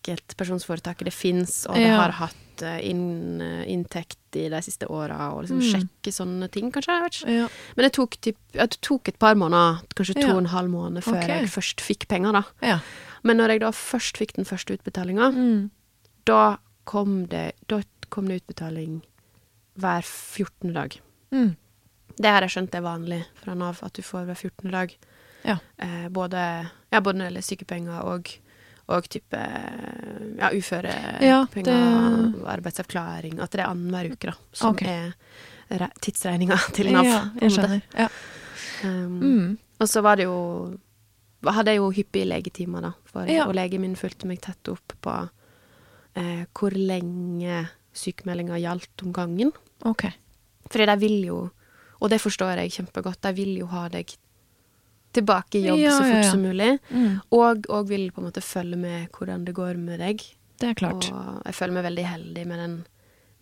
[0.06, 1.98] enkeltpersonsforetaket det fins, og det Ja.
[2.02, 5.72] har hatt eh, inn, eh, inntekt i de siste åra, og liksom Mm.
[5.74, 7.26] sjekke sånne ting, kanskje.
[7.26, 7.48] Jeg ja.
[7.76, 11.04] Men det tok, typ, det tok et par måneder, kanskje to og en halv måned,
[11.04, 11.42] før okay.
[11.42, 12.44] jeg først fikk penger, da.
[12.62, 12.80] ja.
[13.24, 15.70] Men når jeg da først fikk den første utbetalinga, Mm.
[16.26, 19.02] da kom det, da kom det utbetaling
[19.78, 20.72] hver 14.
[20.74, 20.98] dag.
[21.34, 21.56] Mm.
[22.18, 24.72] Det har jeg skjønt er vanlig fra Nav, at du får hver 14.
[24.72, 24.96] dag.
[25.44, 25.58] Ja.
[25.78, 28.38] Eh, både, ja, både når det gjelder sykepenger og,
[28.88, 29.40] og type
[30.38, 33.40] ja, uførepenger Ja, det- og arbeidsavklaring.
[33.42, 35.12] At det er annenhver uke, da, som okay.
[35.70, 37.06] er re- tidsregninga til Nav.
[37.06, 37.82] Ja, jeg skjønner.
[37.98, 38.10] Ja.
[38.84, 39.58] Um, Mm.
[39.80, 40.78] Og så var det jo
[41.46, 42.92] Hadde jeg jo hyppige legetimer, da.
[43.06, 43.46] For, Ja.
[43.46, 45.14] Og legen min fulgte meg tett opp på
[46.16, 49.52] eh, hvor lenge sykemeldinga gjaldt om gangen.
[49.86, 50.12] Okay.
[50.72, 51.38] Fordi de vil jo,
[52.02, 54.16] og det forstår jeg kjempegodt, de vil jo ha deg
[55.16, 56.32] tilbake i jobb Ja, så fort ja, ja.
[56.32, 56.72] som mulig.
[56.90, 57.14] Mm.
[57.38, 60.26] Og, og vil på en måte følge med hvordan det går med deg.
[60.62, 61.10] Det er klart.
[61.12, 62.76] Og jeg føler meg veldig heldig med, den,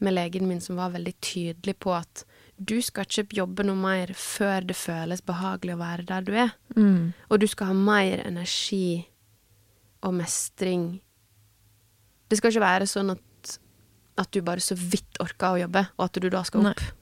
[0.06, 2.26] med legen min som var veldig tydelig på at
[2.58, 6.54] du skal ikke jobbe noe mer før det føles behagelig å være der du er.
[6.78, 7.14] Mm.
[7.30, 9.10] Og du skal ha mer energi
[10.04, 10.88] og mestring.
[12.30, 13.56] Det skal ikke være sånn at,
[14.22, 16.84] at du bare så vidt orker å jobbe, og at du da skal opp.
[16.84, 17.00] Nei.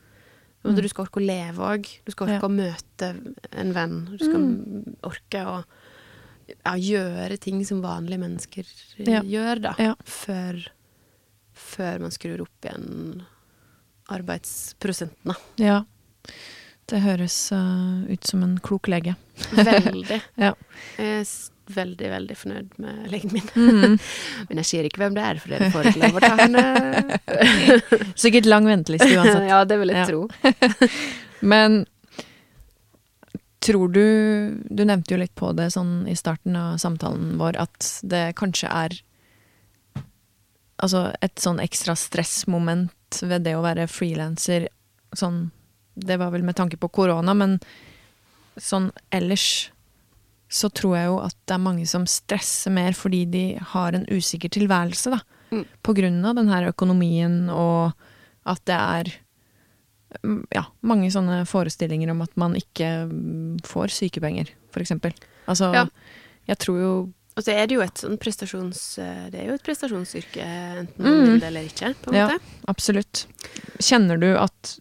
[0.63, 1.87] Men Du skal orke å leve òg.
[2.05, 2.47] Du skal orke Ja.
[2.47, 3.07] å møte
[3.51, 3.95] en venn.
[4.17, 4.43] Du skal
[5.03, 5.63] orke å
[6.51, 8.65] ja, gjøre ting som vanlige mennesker
[9.07, 9.21] Ja.
[9.23, 9.95] gjør, da.
[10.05, 10.59] Før,
[11.53, 13.23] før man skrur opp igjen
[14.11, 15.35] arbeidsprosentene.
[15.61, 15.83] Ja.
[16.91, 19.15] Det høres uh, ut som en klok lege.
[19.55, 20.21] Veldig.
[20.45, 20.53] Ja.
[20.99, 23.47] S- veldig, veldig fornøyd med legen min.
[23.55, 23.95] Mm.
[24.49, 27.19] Men jeg sier ikke hvem det er, for det får ikke lov å ta henne.
[28.23, 29.47] Sikkert lang venteliste uansett.
[29.53, 30.05] ja, det vil jeg Ja.
[30.09, 30.27] tro.
[31.41, 31.81] Men
[33.61, 34.03] tror du
[34.69, 38.69] Du nevnte jo litt på det sånn i starten av samtalen vår, at det kanskje
[38.73, 38.95] er
[40.81, 44.65] Altså et sånn ekstra stressmoment ved det å være frilanser.
[45.13, 45.51] Sånn
[45.93, 47.59] Det var vel med tanke på korona, men
[48.57, 49.69] sånn ellers
[50.51, 53.43] så tror jeg jo at det er mange som stresser mer fordi de
[53.73, 55.21] har en usikker tilværelse, da.
[55.51, 55.65] Mm.
[55.83, 57.93] På grunn av den her økonomien og
[58.47, 59.09] at det er
[60.25, 65.15] mm, ja, mange sånne forestillinger om at man ikke mm, får sykepenger, for eksempel.
[65.47, 65.85] Altså, Ja.
[66.47, 66.93] jeg tror jo
[67.37, 68.97] Og så er det jo et sånn prestasjons...
[68.99, 71.25] eh, Det er jo et prestasjonsyrke, enten man Mm.
[71.31, 72.27] vil det eller ikke, på en Ja.
[72.27, 72.41] måte.
[72.67, 73.25] Absolutt.
[73.79, 74.79] Kjenner du at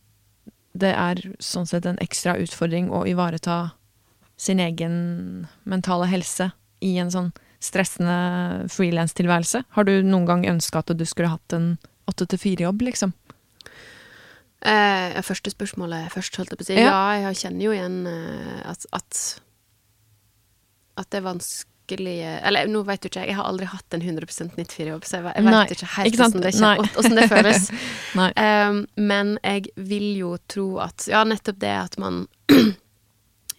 [0.74, 3.72] det er sånn sett en ekstra utfordring å ivareta
[4.40, 4.94] sin egen
[5.68, 7.30] mentale helse i en sånn
[7.60, 9.64] stressende frilanstilværelse?
[9.76, 11.74] Har du noen gang ønska at du skulle hatt en
[12.08, 13.12] åtte til fire-jobb, liksom?
[14.60, 16.76] Eh, første spørsmålet først, holdt jeg på å si.
[16.76, 16.88] Ja.
[16.88, 19.20] Ja, jeg kjenner jo igjen eh, at, at
[21.00, 24.28] At det er vanskelig Eller nå vet du ikke, jeg har aldri hatt en 100
[24.28, 27.70] 94-jobb, så jeg, jeg vet ikke helt ikke hvordan det, hvordan det føles.
[28.10, 32.24] Um, men jeg vil jo tro at Ja, nettopp det at man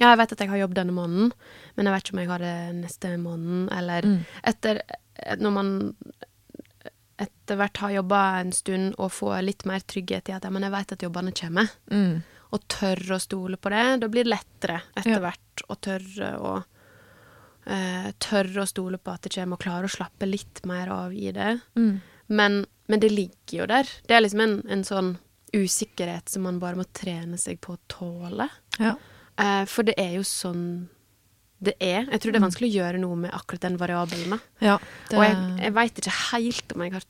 [0.02, 1.32] Ja, jeg vet at jeg har jobb denne måneden,
[1.78, 4.20] men jeg vet ikke om jeg har det neste måneden, eller Mm.
[4.44, 4.82] etter
[5.38, 5.72] Når man
[7.22, 10.64] etter hvert har jobba en stund og får litt mer trygghet i at ja, men
[10.66, 12.24] jeg vet at jobbene kommer, Mm.
[12.52, 15.20] og tør å stole på det, da blir det lettere etter Ja.
[15.20, 16.64] hvert å tørre å
[17.68, 21.14] uh, Tørre å stole på at det kommer, og klare å slappe litt mer av
[21.14, 21.62] i det.
[21.78, 22.02] Mm.
[22.30, 23.84] Men, men det ligger jo der.
[24.08, 25.12] Det er liksom en, en sånn
[25.54, 28.50] usikkerhet som man bare må trene seg på å tåle.
[28.80, 28.96] Ja.
[29.42, 30.66] Eh, for det er jo sånn
[31.62, 32.08] det er.
[32.10, 34.40] Jeg tror det er vanskelig å gjøre noe med akkurat den variabelen.
[34.66, 34.80] ja
[35.12, 37.10] det, Og jeg, jeg veit ikke helt om jeg har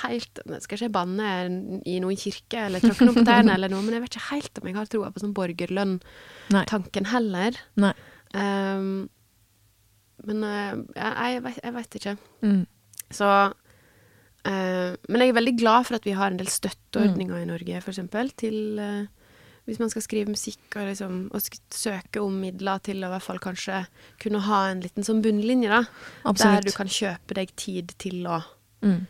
[0.00, 1.26] helt Skal ikke jeg banne
[1.86, 4.58] i noen kirke eller tråkke noen på tærne eller noe, men jeg vet ikke helt
[4.58, 7.60] om jeg har troa på sånn borgerlønn-tanken heller.
[7.78, 7.92] Nei.
[8.34, 8.88] Um,
[10.26, 12.16] men eh, jeg, jeg, vet, ikke.
[12.42, 12.64] Mm.
[13.14, 17.48] Så uh, Men jeg er veldig glad for at vi har en del støtteordninger i
[17.52, 19.06] Norge, for eksempel, til eh,
[19.66, 21.40] hvis man skal skrive musikk og, liksom, og
[21.74, 23.80] søke om midler til å i hvert fall kanskje
[24.22, 25.82] kunne ha en liten sånn bunnlinje, da.
[26.32, 28.42] Der du kan kjøpe deg tid til å
[28.82, 29.06] Mm.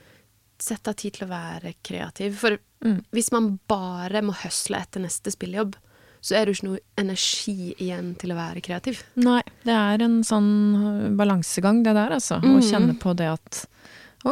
[0.58, 2.34] Sette av tid til å være kreativ.
[2.34, 3.02] For Mm.
[3.12, 5.74] hvis man bare må høsle etter neste spillejobb,
[6.22, 9.02] så er det jo ikke noe energi igjen til å være kreativ.
[9.16, 12.40] Nei, det er en sånn balansegang, det der, altså.
[12.40, 12.62] Å Mhm.
[12.62, 13.66] kjenne på det at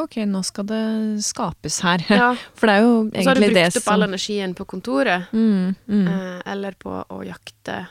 [0.03, 0.83] ok, nå skal det
[1.25, 2.05] skapes her.
[2.11, 2.31] Ja.
[2.59, 5.29] For det er jo Og så har du brukt opp som all energien på kontoret,
[5.33, 7.87] mm, mm, eh, eller på å jakte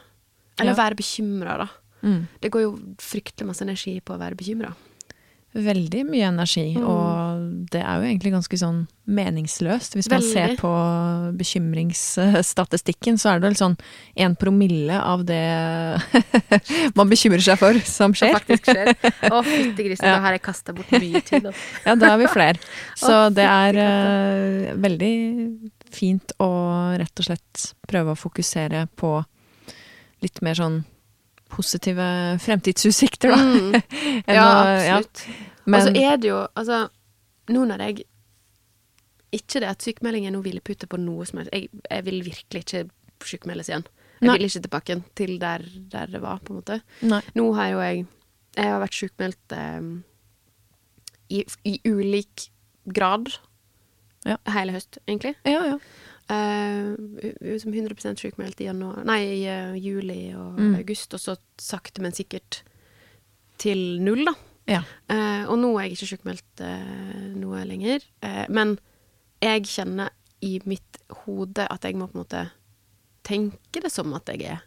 [0.60, 0.78] Eller Ja.
[0.84, 1.68] være bekymra, da.
[2.04, 2.20] mm.
[2.42, 4.74] Det går jo fryktelig masse energi på å være bekymra.
[5.54, 6.86] Veldig mye energi, Mm.
[6.90, 9.94] og det er jo egentlig ganske sånn meningsløst.
[9.94, 10.72] Hvis man ser på
[11.38, 13.76] bekymringsstatistikken, så er det vel sånn
[14.18, 15.42] en promille av det
[16.98, 18.34] man bekymrer seg for, som skjer.
[18.34, 18.94] Som faktisk skjer.
[19.30, 20.16] Å, fytti grisen, Ja.
[20.18, 21.50] da har jeg kasta bort mye tid.
[21.86, 22.58] Ja, da er vi flere.
[23.00, 25.14] Så Å, det er eh, veldig
[25.94, 26.50] fint å
[26.98, 29.20] rett og slett prøve å fokusere på
[30.24, 30.82] litt mer sånn
[31.54, 32.06] positive
[32.44, 33.38] fremtidsutsikter, da.
[33.38, 33.82] Mm.
[34.38, 34.98] Ja, å- ja.
[34.98, 35.24] absolutt.
[35.66, 36.82] Men, Og så er det jo, altså
[37.54, 38.04] Nå når jeg
[39.36, 41.52] Ikke det at sykemelding er noe hvilepute på noe som helst.
[41.56, 42.82] Jeg, jeg vil virkelig ikke
[43.24, 43.86] sykemeldes igjen.
[44.20, 44.36] Jeg Nei.
[44.38, 46.78] vil ikke tilbake til der, der det var, på en måte.
[47.02, 47.22] nei.
[47.36, 48.04] Nå har jo jeg
[48.56, 49.88] Jeg har vært sykemeldt eh,
[51.34, 52.50] i, i ulik
[52.86, 53.32] grad
[54.26, 54.38] Ja.
[54.54, 55.34] hele høst, egentlig.
[55.44, 55.78] Ja, ja.
[56.34, 56.94] Eh,
[57.28, 58.70] u- u- som 100 sykmeldt i
[59.06, 60.76] nei, i uh, juli og Mm.
[60.80, 62.62] august, og så sakte, men sikkert
[63.62, 64.34] til null, da.
[64.68, 64.82] ja.
[65.12, 66.64] Uh, og nå er jeg ikke sykmeldt
[67.36, 68.02] noe lenger.
[68.50, 68.78] Men
[69.42, 70.10] jeg kjenner
[70.42, 72.44] i mitt hode at jeg må på en måte
[73.24, 74.62] tenke det som at jeg er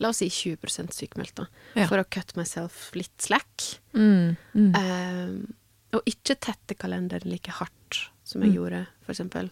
[0.00, 1.44] La oss si 20 sykmeldt, da.
[1.76, 1.84] Ja.
[1.86, 3.66] For å cut myself litt slack.
[3.92, 5.42] Mm, mm.
[5.92, 8.56] Og ikke tette kalenderen like hardt som jeg Mm.
[8.56, 9.50] gjorde, for eksempel.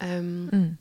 [0.00, 0.78] Um, Mm.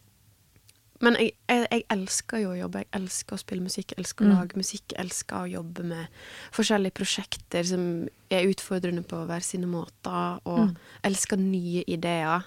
[1.01, 2.79] Men jeg, jeg, jeg elsker jo å jobbe.
[2.83, 4.35] Jeg elsker å spille musikk, jeg elsker å Mm.
[4.37, 4.83] lage musikk.
[4.91, 6.07] Jeg elsker å jobbe med
[6.51, 10.75] forskjellige prosjekter som er utfordrende på hver sine måter, og Mm.
[11.03, 12.43] elsker nye ideer.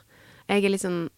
[0.48, 1.08] Jeg er litt sånn,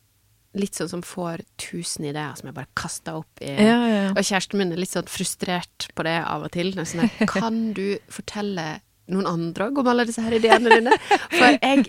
[0.55, 4.11] litt sånn som får tusen ideer som jeg bare kaster opp i Ja, ja, ja.
[4.11, 6.71] Og kjæresten min er litt sånn frustrert på det av og til.
[6.73, 8.81] Sånn her, kan du fortelle
[9.13, 10.93] noen andre òg om alle disse her ideene dine?
[11.35, 11.83] For jeg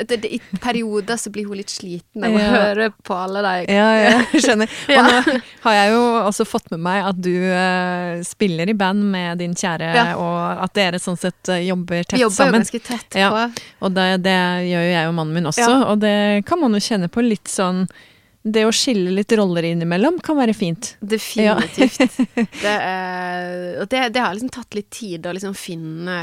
[0.00, 2.50] det, det, I perioder så blir hun litt sliten av å Ja.
[2.54, 4.70] høre på alle de Ja, ja, skjønner.
[4.72, 4.72] skjønner.
[4.88, 5.02] Ja.
[5.04, 5.34] Og nå
[5.66, 9.52] har jeg jo også fått med meg at du uh, spiller i band med din
[9.54, 10.06] kjære, Ja.
[10.16, 13.30] og at dere sånn sett uh, jobber tett Vi jobber jo ganske tett Ja.
[13.30, 14.38] på Og det, det
[14.70, 16.16] gjør jo jeg og mannen min også, og det
[16.48, 17.84] kan man jo kjenne på litt sånn
[18.44, 20.90] Det å skille litt roller innimellom kan være fint.
[21.00, 21.96] Definitivt.
[22.64, 26.18] det, er, og det, det har liksom tatt litt tid å liksom finne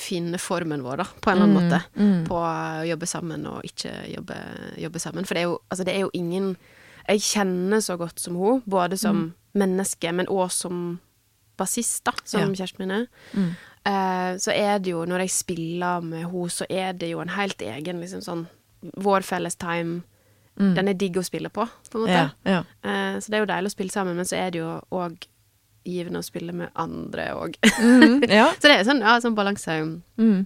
[0.00, 1.78] Finne formen vår, da, på en eller annen Mm, måte.
[1.98, 2.20] mm.
[2.28, 4.36] På å jobbe sammen og ikke jobbe,
[4.78, 5.26] jobbe sammen.
[5.26, 6.52] For det er, jo, altså det er jo ingen
[7.08, 9.24] Jeg kjenner så godt som hun, både som
[9.58, 11.00] menneske, men òg som
[11.58, 12.46] bassist, da, som Ja.
[12.60, 13.06] kjæresten min er.
[13.34, 13.48] Mm.
[13.90, 17.34] Eh, så er det jo, når jeg spiller med henne, så er det jo en
[17.34, 18.46] helt egen liksom sånn
[18.96, 20.02] Vår felles time.
[20.60, 20.72] Mm.
[20.76, 22.22] Den er digg å spille på, på en måte.
[22.44, 22.62] Ja, ja.
[22.84, 25.28] Uh, så det er jo deilig å spille sammen, men så er det jo òg
[25.88, 27.56] givende å spille med andre òg.
[27.80, 28.50] Mm, ja.
[28.58, 29.78] Så det er sånn, ja, sånn balanse.
[30.20, 30.42] Mm.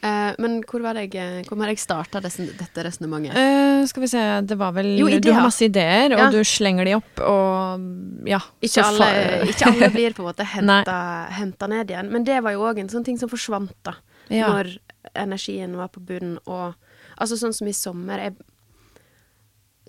[0.00, 3.36] Uh, men hvor var det jeg Hvor var jeg starta dette resonnementet?
[3.36, 6.28] Uh, skal vi se, det var vel Jo, Du har masse ideer, og Ja.
[6.32, 8.40] du slenger de opp, og ja.
[8.64, 9.10] Ikke alle,
[9.50, 10.96] ikke alle blir på en måte henta,
[11.36, 12.08] henta ned igjen.
[12.14, 13.98] Men det var jo òg en sånn ting som forsvant, da.
[14.30, 14.48] Ja.
[14.54, 14.78] Når
[15.14, 16.38] energien var på bunnen.
[16.46, 16.74] Og
[17.20, 18.36] altså sånn som i sommer jeg,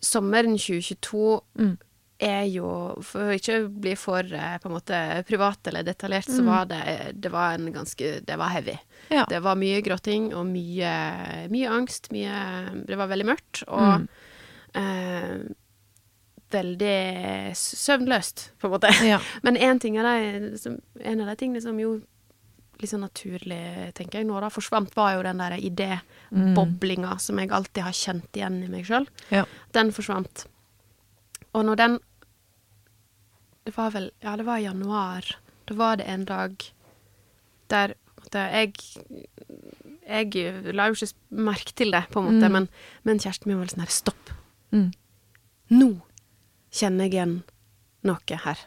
[0.01, 1.77] Sommeren 2022 Mm.
[2.19, 6.41] er jo For å ikke bli for eh, på en måte privat eller detaljert, så
[6.41, 6.45] Mm.
[6.45, 8.77] var det Det var en ganske Det var heavy.
[9.09, 9.25] Ja.
[9.29, 12.11] Det var mye gråting og mye, mye angst.
[12.11, 13.63] Mye Det var veldig mørkt.
[13.67, 14.07] Og Mm.
[14.75, 15.55] eh,
[16.51, 18.89] veldig søvnløst, på en måte.
[19.07, 19.19] Ja.
[19.43, 22.01] Men en, ting av de, en av de tingene som jo
[22.81, 27.51] litt sånn naturlig, tenker jeg, nå da forsvant, var jo den der idéboblinga som jeg
[27.53, 29.07] alltid har kjent igjen i meg sjøl.
[29.31, 29.45] Ja.
[29.73, 30.45] Den forsvant.
[31.53, 31.99] Og når den
[33.65, 35.25] Det var vel Ja, det var i januar.
[35.67, 36.55] Da var det en dag
[37.69, 37.93] der
[38.33, 38.73] jeg
[40.07, 42.51] Jeg la jo ikke merke til det, på en måte, Mm.
[42.51, 42.69] men,
[43.03, 44.29] men kjæresten min var litt sånn her Stopp.
[44.71, 44.91] Mm.
[45.71, 46.01] Nå
[46.71, 47.43] kjenner jeg igjen
[48.03, 48.57] noe her.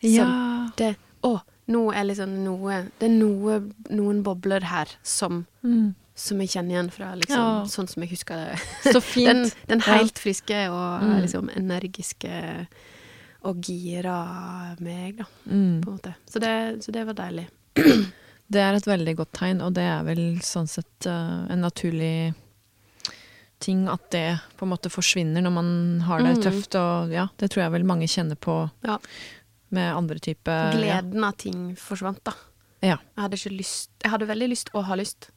[0.00, 0.70] Som Ja.
[0.76, 1.40] det Å,
[1.70, 3.60] nå er liksom noe Det er noe,
[3.90, 5.94] noen bobler her som, Mm.
[6.14, 7.64] som jeg kjenner igjen fra liksom Ja.
[7.64, 8.58] sånn som jeg husker det.
[8.92, 9.26] Så fint.
[9.26, 9.96] Den, den Ja.
[9.98, 11.20] helt friske og Mm.
[11.22, 12.66] liksom energiske
[13.42, 15.80] og gira meg, da, Mm.
[15.82, 16.14] på en måte.
[16.28, 17.46] Så det, så det var deilig.
[18.50, 22.34] Det er et veldig godt tegn, og det er vel sånn sett uh, en naturlig
[23.60, 26.42] ting at det på en måte forsvinner når man har det Mm.
[26.42, 28.98] tøft, og ja, det tror jeg vel mange kjenner på Ja.
[29.70, 30.78] Med andre typer ja.
[30.78, 32.32] Gleden av ting forsvant, da.
[32.82, 32.96] Ja.
[32.96, 35.30] Jeg hadde ikke lyst Jeg hadde veldig lyst å ha lyst,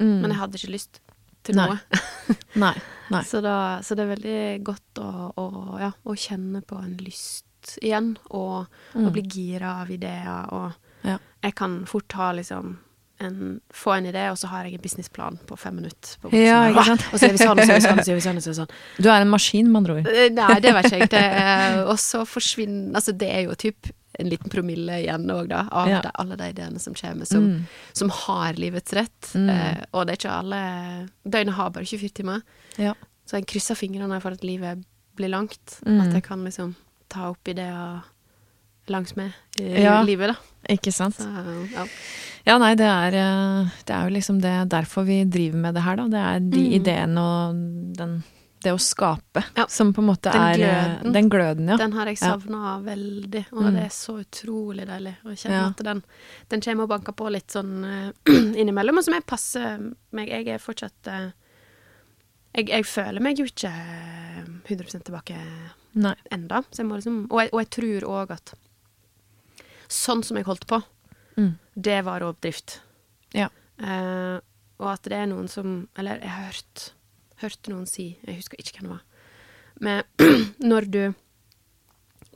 [0.00, 0.20] Mm.
[0.22, 1.00] men jeg hadde ikke lyst
[1.44, 1.66] til Nei.
[1.68, 1.78] noe.
[2.56, 2.74] Nei.
[3.10, 3.22] Nei.
[3.22, 5.44] Så, da, så det er veldig godt å, å,
[5.78, 7.44] ja, å kjenne på en lyst
[7.82, 9.06] igjen, og, Mm.
[9.06, 10.48] og bli gira av ideer.
[10.52, 10.72] Og
[11.04, 11.18] Ja.
[11.42, 12.78] jeg kan fort ha liksom
[13.20, 16.16] en, få en idé, og så har jeg en businessplan på fem minutter.
[16.20, 17.04] På Ja, ikke sant?
[17.12, 18.36] Og så gjør vi sånn, og så gjør vi sånn, og så gjør vi sånn.
[18.36, 19.02] Og så gjør vi sånn.
[19.04, 20.08] Du er en maskin, med andre ord.
[20.10, 21.10] Eh, Nei, det vet ikke jeg.
[21.14, 25.48] Det er, og så forsvinner Altså, det er jo typ en liten promille igjen òg,
[25.48, 26.00] da, av Ja.
[26.00, 27.66] de, alle de ideene som kommer, som, Mm.
[27.92, 29.30] som har livets rett.
[29.34, 29.48] Mm.
[29.50, 32.42] Eh, og det er ikke alle Døgnet har bare 24 timer.
[32.78, 32.94] Ja.
[33.26, 34.84] Så jeg krysser fingrene for at livet
[35.16, 35.78] blir langt.
[35.86, 36.00] Mm.
[36.00, 36.74] At jeg kan liksom
[37.08, 38.02] ta opp ideer
[38.88, 40.02] langs med i Ja.
[40.02, 40.36] livet, da.
[40.68, 41.16] Ikke sant?
[41.16, 41.28] Så,
[41.72, 41.86] ja.
[42.46, 45.82] Ja, nei, det er, eh, det er jo liksom det derfor vi driver med det
[45.82, 46.08] her, da.
[46.08, 46.72] Det er de Mm.
[46.80, 47.54] ideene og
[47.96, 48.22] den,
[48.64, 49.66] det å skape Ja.
[49.68, 51.12] som på en måte Den er eh, gløden.
[51.12, 51.76] Den gløden, ja.
[51.76, 52.36] Den har jeg Ja.
[52.36, 53.74] veldig, og Mm.
[53.74, 55.16] det er så utrolig deilig.
[55.24, 56.02] å kjenne at den,
[56.48, 58.12] den kommer og banker på litt sånn eh,
[58.60, 60.28] innimellom, og som jeg passer meg.
[60.28, 61.32] Jeg er fortsatt
[62.54, 65.36] jeg, jeg føler meg jo ikke eh, 100 tilbake
[65.94, 66.14] Nei.
[66.30, 68.54] enda, så jeg må liksom Og jeg, og jeg tror òg at
[69.88, 70.82] sånn som jeg holdt på,
[71.36, 71.56] Mm.
[71.74, 72.80] det var rovdrift.
[73.34, 73.48] Ja.
[73.82, 74.38] Eh,
[74.78, 76.92] og at det er noen som Eller jeg har hørt,
[77.42, 79.02] hørt noen si, jeg husker ikke hvem det var,
[79.80, 80.04] men
[80.70, 81.14] når du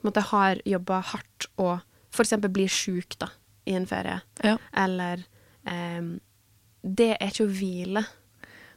[0.03, 1.80] måte har jobba hardt og
[2.11, 3.28] for eksempel blir sjuk da,
[3.66, 4.57] i en ferie, Ja.
[4.72, 5.22] eller
[5.66, 6.20] um,
[6.82, 8.05] Det er ikke å hvile.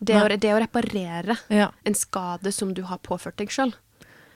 [0.02, 1.68] Det er, å, det er å reparere ja.
[1.86, 3.74] en skade som du har påført deg sjøl.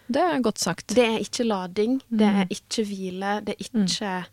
[0.08, 0.88] Det er godt sagt.
[0.96, 2.40] Det er ikke lading, det Mm.
[2.42, 4.26] er ikke hvile, det er ikke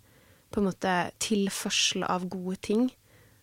[0.52, 2.90] på en måte tilførsel av gode ting.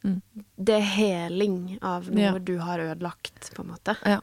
[0.03, 0.21] Mm.
[0.57, 2.37] Det er heling av noe Ja.
[2.39, 3.97] du har ødelagt, på en måte.
[4.05, 4.19] Ja.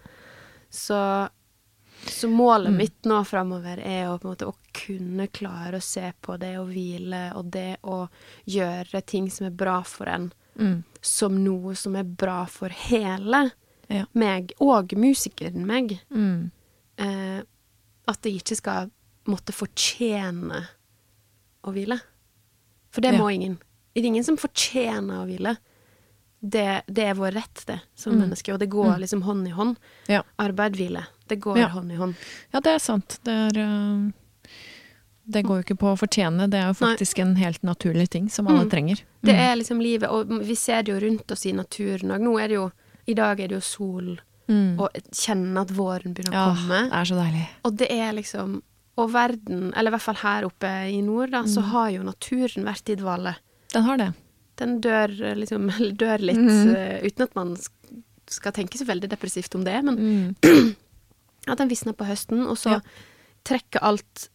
[0.70, 1.28] Så,
[2.06, 2.76] så målet Mm.
[2.76, 7.34] mitt nå framover er å, måte, å kunne klare å se på det å hvile
[7.34, 8.08] og det å
[8.46, 10.84] gjøre ting som er bra for en, Mm.
[11.02, 13.50] som noe som er bra for hele
[13.90, 14.04] Ja.
[14.14, 16.00] meg, og musikeren meg.
[16.10, 16.50] Mm.
[16.98, 17.42] Eh,
[18.08, 18.90] at jeg ikke skal
[19.26, 20.66] måtte fortjene
[21.66, 22.00] å hvile.
[22.90, 23.18] For det Ja.
[23.18, 23.58] må ingen.
[23.94, 25.56] Det er ingen som fortjener å hvile.
[26.46, 28.20] Det, det er vår rett, det, som Mm.
[28.28, 28.52] menneske.
[28.52, 29.00] Og det går Mm.
[29.00, 29.76] liksom hånd i hånd.
[30.08, 30.22] Ja.
[30.38, 31.06] Arbeid, hvile.
[31.28, 31.68] Det går Ja.
[31.68, 32.14] hånd i hånd.
[32.52, 33.18] ja, det er sant.
[33.24, 34.12] Det er eh,
[35.28, 36.94] Det går jo ikke på å fortjene, det er jo Nei.
[36.96, 38.70] faktisk en helt naturlig ting som alle Mm.
[38.70, 39.02] trenger.
[39.24, 39.40] Det Mm.
[39.40, 42.20] er liksom livet, og vi ser det jo rundt oss i naturen òg.
[42.20, 42.70] Nå er det jo
[43.08, 44.78] I dag er det jo sol, Mm.
[44.78, 46.82] og kjenne at våren begynner Ja, å komme.
[46.88, 47.46] det er så deilig.
[47.64, 48.62] Og det er liksom
[48.98, 51.68] Og verden, eller i hvert fall her oppe i nord, da, så Mm.
[51.72, 53.34] har jo naturen vært i dvale.
[53.74, 54.14] Den har det.
[54.56, 55.68] Den dør eh, liksom
[56.00, 56.70] dør litt mm.
[56.72, 57.56] uh, uten at man
[58.26, 60.36] skal tenke så veldig depressivt om det, men Mm.
[61.48, 62.80] at den visner på høsten, og så Ja.
[63.44, 64.28] trekker alt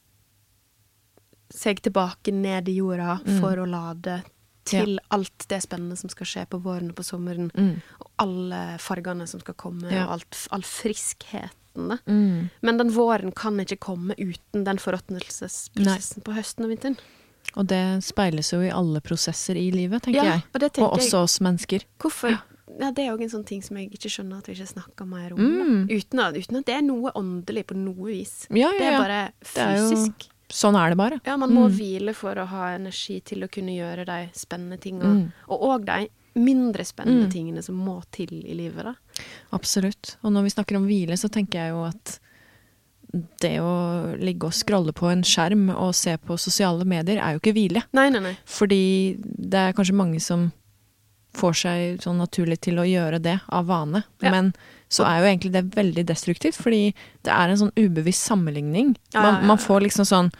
[1.52, 3.40] seg tilbake ned i jorda Mm.
[3.42, 4.24] for å lade
[4.66, 7.82] til alt det spennende som skal skje på våren og på sommeren, Mm.
[8.00, 10.06] og alle fargene som skal komme, Ja.
[10.06, 12.00] og alt, all friskheten.
[12.08, 12.50] Mm.
[12.62, 16.98] Men den våren kan ikke komme uten den forråtnelsesprosessen på høsten og vinteren.
[17.58, 20.44] Og det speiles jo i alle prosesser i livet, tenker Ja, jeg.
[20.54, 21.84] og det tenker Og også oss mennesker.
[22.00, 22.30] Hvorfor
[22.80, 25.06] ja, Det er òg en sånn ting som jeg ikke skjønner at vi ikke snakker
[25.06, 25.40] mer om.
[25.40, 25.90] Mm.
[25.90, 28.48] Uten, at, uten at det er noe åndelig på noe vis.
[28.50, 30.30] Ja, Det ja, er bare bare Det er jo- fysisk.
[30.52, 31.20] Sånn er det bare.
[31.26, 31.78] Ja, man må Mm.
[31.78, 35.14] hvile for å ha energi til å kunne gjøre de spennende tingene.
[35.24, 35.32] Mm.
[35.50, 37.32] Og òg de mindre spennende Mm.
[37.32, 38.94] tingene som må til i livet, da.
[39.54, 40.18] Absolutt.
[40.24, 42.20] Og når vi snakker om hvile, så tenker jeg jo at
[43.42, 47.40] det å ligge og scrolle på en skjerm og se på sosiale medier er jo
[47.42, 47.84] ikke hvile.
[47.94, 48.38] Nei, nei, nei.
[48.48, 50.52] Fordi det er kanskje mange som
[51.34, 54.04] får seg sånn naturlig til å gjøre det av vane.
[54.22, 54.32] Ja.
[54.32, 54.54] Men
[54.92, 56.82] så er jo egentlig det veldig destruktivt, fordi
[57.24, 58.94] det er en sånn ubevisst sammenligning.
[59.16, 60.34] Man, man får liksom sånn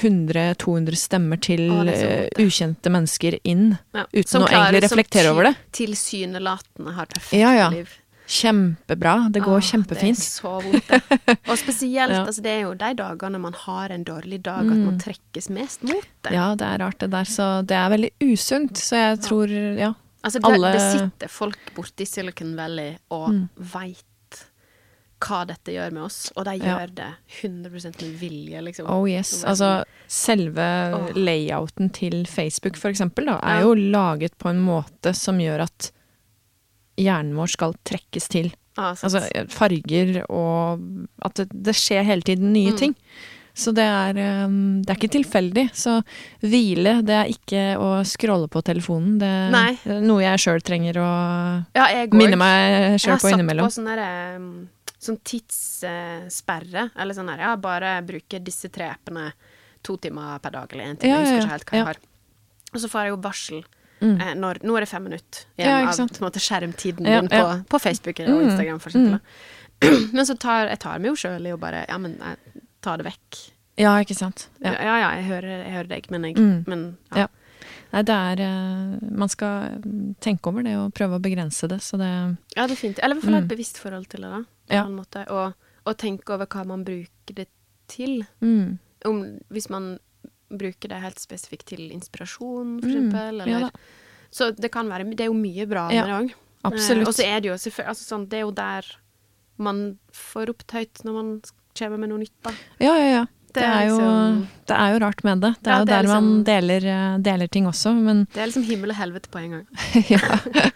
[0.00, 4.06] 100-200 stemmer til Å, eh, ukjente mennesker inn, Ja.
[4.12, 5.54] uten å egentlig reflektere over det.
[5.54, 7.68] Som Tilsynelatende har perfekt Ja, ja.
[7.70, 7.88] liv.
[8.26, 9.30] Kjempebra.
[9.30, 10.16] Det går Åh, kjempefint.
[10.16, 11.38] Det er så vondt, det.
[11.50, 14.98] Og spesielt, altså, det er jo de dagene man har en dårlig dag, at man
[14.98, 16.32] trekkes mest mot det.
[16.32, 18.80] Ja, det er rart det der, så det er veldig usunt.
[18.80, 19.92] Så jeg tror, ja.
[20.24, 23.48] Altså, det, Alle- det sitter folk borte i Silicon Valley og Mm.
[23.58, 24.04] veit
[25.24, 26.78] hva dette gjør med oss, og de Ja.
[26.78, 27.10] gjør det
[27.40, 27.70] 100
[28.02, 28.86] med vilje, liksom.
[28.90, 29.42] Oh yes.
[29.44, 31.12] Altså, selve oh.
[31.16, 33.62] layouten til Facebook, for eksempel, da, er Ja.
[33.62, 35.90] jo laget på en måte som gjør at
[36.98, 38.52] hjernen vår skal trekkes til.
[38.76, 38.90] Ah.
[38.94, 40.80] Altså farger og
[41.22, 42.76] At det, det skjer hele tiden nye Mm.
[42.78, 42.94] ting.
[43.54, 45.64] Så det er, um, det er ikke tilfeldig.
[45.78, 46.00] Så
[46.42, 49.18] hvile, det er ikke å scrolle på telefonen.
[49.20, 49.68] Det Nei.
[49.86, 51.10] er noe jeg sjøl trenger å
[51.76, 53.68] ja, minne på meg Jeg sjøl har på satt innimellom.
[53.70, 53.92] på sånn
[54.40, 54.48] um,
[55.04, 56.88] Sånn tidssperre.
[56.98, 59.28] Eller sånn her, ja, bare bruke disse tre appene
[59.84, 61.12] to timer per dag, eller én time.
[61.12, 61.88] Ja, Jeg husker ikke helt hva jeg ja.
[61.92, 61.98] har.
[62.74, 63.64] Og så får jeg jo varsel
[64.02, 64.16] Mm.
[64.20, 67.28] eh, når Nå er det fem minutter igjen Ja, av på måte, skjermtiden Ja, din
[67.30, 68.48] på, på Facebook og Mm.
[68.50, 69.20] Instagram, for eksempel.
[69.80, 69.86] da.
[70.12, 73.00] Men så tar jeg tar meg jo sjøl i å bare Ja, men jeg tar
[73.00, 73.40] det vekk.
[73.80, 74.48] Ja, ikke sant.
[74.62, 74.98] Ja, Ja.
[75.00, 76.64] ja, jeg, hører, jeg hører deg, men jeg Mm.
[76.70, 77.24] men, ja.
[77.24, 77.26] Ja.
[77.94, 79.80] Nei, det er eh, Man skal
[80.20, 82.10] tenke over det og prøve å begrense det, så det
[82.56, 82.98] Ja, det er fint.
[83.02, 83.56] Eller i hvert fall ha et Mm.
[83.56, 84.40] bevisst forhold til det, da.
[84.68, 84.84] På Ja.
[84.86, 85.24] en måte.
[85.30, 85.54] Og,
[85.86, 87.48] og tenke over hva man bruker det
[87.88, 88.26] til.
[88.42, 88.78] mm.
[89.04, 89.98] Om, hvis man
[90.50, 93.10] bruker det helt spesifikt til inspirasjon, for Mm.
[93.10, 93.40] eksempel.
[93.40, 93.70] Eller, Ja
[94.34, 96.34] så det kan være Det er jo mye bra med det òg.
[96.64, 97.06] Absolutt.
[97.08, 98.82] og så er det jo selvfølgelig altså sånn, Det er jo der
[99.58, 101.42] man får ropt høyt når man
[101.78, 102.50] kommer med noe nytt, da.
[102.80, 103.24] Ja, ja, ja.
[103.54, 105.52] Det, er jo, liksom- det er jo rart med det.
[105.62, 108.24] Det er Ja, jo det er der man liksom- deler, eh, deler ting også, men
[108.32, 109.66] Det er liksom himmel og helvete på en gang.
[110.10, 110.70] ja.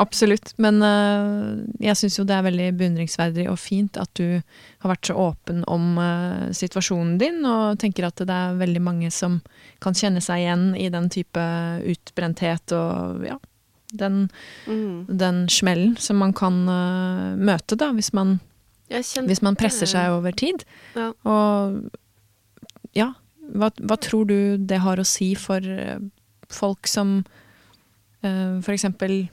[0.00, 0.54] Absolutt.
[0.56, 4.40] Men eh, jeg syns jo det er veldig beundringsverdig og fint at du
[4.80, 9.10] har vært så åpen om eh, situasjonen din, og tenker at det er veldig mange
[9.12, 9.40] som
[9.84, 11.38] kan kjenne seg igjen i den type
[11.92, 13.36] utbrenthet og ja,
[13.92, 14.30] den,
[14.66, 15.06] Mm.
[15.18, 16.64] den smellen som man kan
[17.38, 18.38] møte, da, hvis man,
[18.90, 20.64] hvis man presser seg over tid.
[20.96, 21.12] Ja.
[21.24, 21.90] Og
[22.96, 23.12] ja,
[23.54, 25.98] hva, hva tror du det har å si for eh,
[26.50, 27.20] folk som
[28.24, 29.28] uh, for eksempel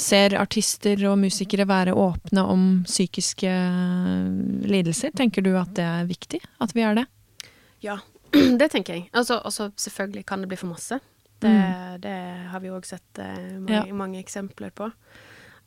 [0.00, 4.28] ser artister og musikere være åpne om psykiske eh,
[4.68, 5.12] lidelser?
[5.16, 7.06] Tenker du at det er viktig at vi er det?
[7.84, 7.98] Ja,
[8.60, 9.08] det tenker jeg.
[9.12, 11.00] Altså, altså, selvfølgelig kan det bli for masse.
[11.42, 12.00] Det, Mm.
[12.04, 12.16] det
[12.52, 13.94] har vi òg sett eh, mange, Ja.
[13.98, 14.86] mange eksempler på.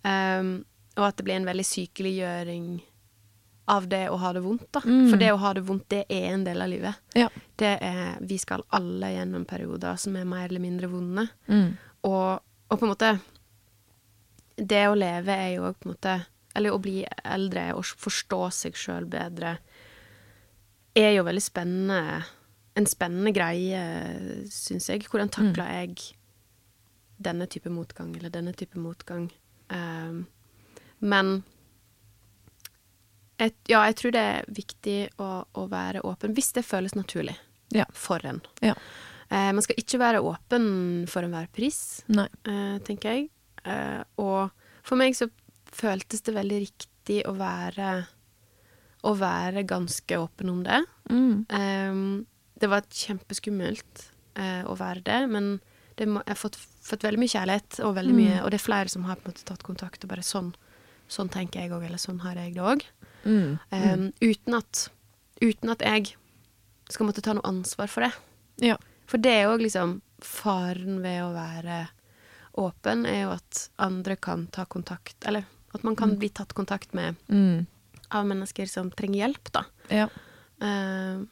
[0.07, 0.63] Um,
[0.95, 2.67] og at det blir en veldig sykeliggjøring
[3.65, 4.81] av det å ha det vondt, da.
[4.85, 5.09] Mm.
[5.09, 7.01] For det å ha det vondt, det er en del av livet.
[7.17, 7.29] Ja.
[7.57, 11.25] Det er, vi skal alle gjennom perioder som er mer eller mindre vonde.
[11.49, 11.71] Mm.
[12.05, 13.15] Og, og på en måte
[14.55, 16.11] Det å leve er jo på en måte
[16.53, 19.55] Eller å bli eldre og forstå seg sjøl bedre
[20.95, 22.21] er jo veldig spennende
[22.77, 23.81] En spennende greie,
[24.51, 25.07] syns jeg.
[25.09, 26.13] Hvordan takler jeg
[27.23, 29.29] denne type motgang, eller denne type motgang?
[29.71, 30.25] Um,
[30.99, 31.37] men
[33.41, 35.29] et, ja, jeg tror det er viktig å,
[35.59, 37.35] å være åpen, hvis det føles naturlig
[37.75, 37.85] Ja.
[37.93, 38.41] for en.
[38.61, 38.75] Ja.
[39.29, 43.29] Eh, man skal ikke være åpen for enhver pris, eh, tenker jeg.
[43.65, 44.51] Eh, og
[44.85, 45.27] for meg så
[45.75, 48.05] føltes det veldig riktig å være
[49.05, 50.79] Å være ganske åpen om det.
[51.11, 51.45] Mm.
[51.53, 52.23] Eh,
[52.57, 54.05] det var kjempeskummelt
[54.35, 55.59] eh, å være det, men
[55.99, 58.63] det må, jeg har fått, fått veldig mye kjærlighet, og, veldig mye, og det er
[58.65, 60.49] flere som har tatt kontakt og bare sånn,
[61.07, 62.81] sånn tenker jeg òg, eller sånn har jeg det òg.
[63.25, 63.57] Mm.
[63.71, 64.89] Um, uten, at,
[65.41, 66.11] uten at jeg
[66.89, 68.11] skal måtte ta noe ansvar for det.
[68.61, 68.77] Ja.
[69.09, 71.87] For det er jo liksom faren ved å være
[72.61, 75.43] åpen, er jo at andre kan ta kontakt Eller
[75.75, 77.65] at man kan bli tatt kontakt med Mm.
[78.11, 79.65] av mennesker som trenger hjelp, da.
[79.89, 80.07] Ja.
[80.61, 81.25] Uh,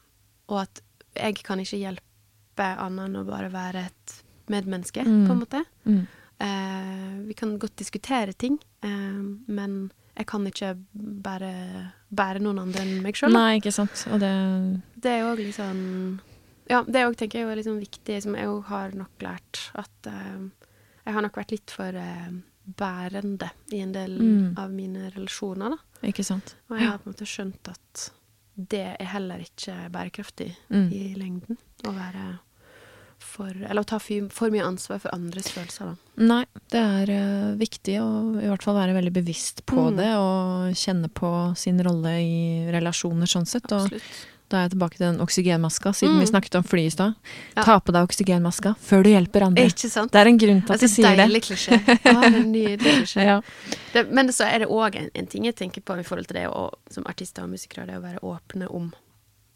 [0.50, 0.82] og at
[1.16, 4.22] jeg kan ikke hjelpe annet enn å bare være et
[4.52, 5.26] medmenneske, Mm.
[5.26, 5.64] på en måte.
[5.86, 6.06] Mm.
[6.40, 11.52] Eh, vi kan godt diskutere ting, uh, men jeg kan ikke bære,
[12.14, 13.32] bære noen andre enn meg sjøl.
[13.34, 14.06] Nei, ikke sant.
[14.12, 14.30] Og det
[15.02, 16.20] Det er òg litt sånn
[16.70, 20.06] ja, det òg tenker jeg er liksom viktig, som jeg òg har nok lært, at
[20.08, 20.48] uh,
[21.04, 22.30] jeg har nok vært litt for uh,
[22.64, 24.54] bærende i en del Mm.
[24.58, 25.76] av mine relasjoner, da.
[26.08, 26.54] Ikke sant?
[26.70, 28.10] Og jeg har på en måte skjønt at
[28.56, 30.88] det er heller ikke bærekraftig Mm.
[30.92, 31.58] i lengden.
[31.84, 32.38] Å være
[33.24, 35.96] for Eller å ta for, mye ansvar for andres følelser, da.
[36.22, 38.06] Nei, det er uh, viktig å
[38.42, 39.96] i hvert fall være veldig bevisst på Mm.
[39.98, 43.66] det, og kjenne på sin rolle i relasjoner sånn sett.
[43.72, 43.90] Og
[44.52, 46.20] da er jeg tilbake til den oksygenmaska, siden Mm.
[46.20, 47.14] vi snakket om fly i stad.
[47.56, 47.62] Ja.
[47.64, 49.64] Ta på deg oksygenmaska før du hjelper andre.
[49.66, 50.12] Ikke sant?
[50.12, 51.24] Det er en grunn til at Altså, de sier det.
[51.24, 51.80] deilig klisjé.
[52.04, 53.24] Er en nydelig klisjé.
[53.30, 53.40] Ja.
[53.94, 56.36] Det, men så er det òg en, en ting jeg tenker på i forhold til
[56.42, 58.92] det å, som artister og musikere, det å være åpne om,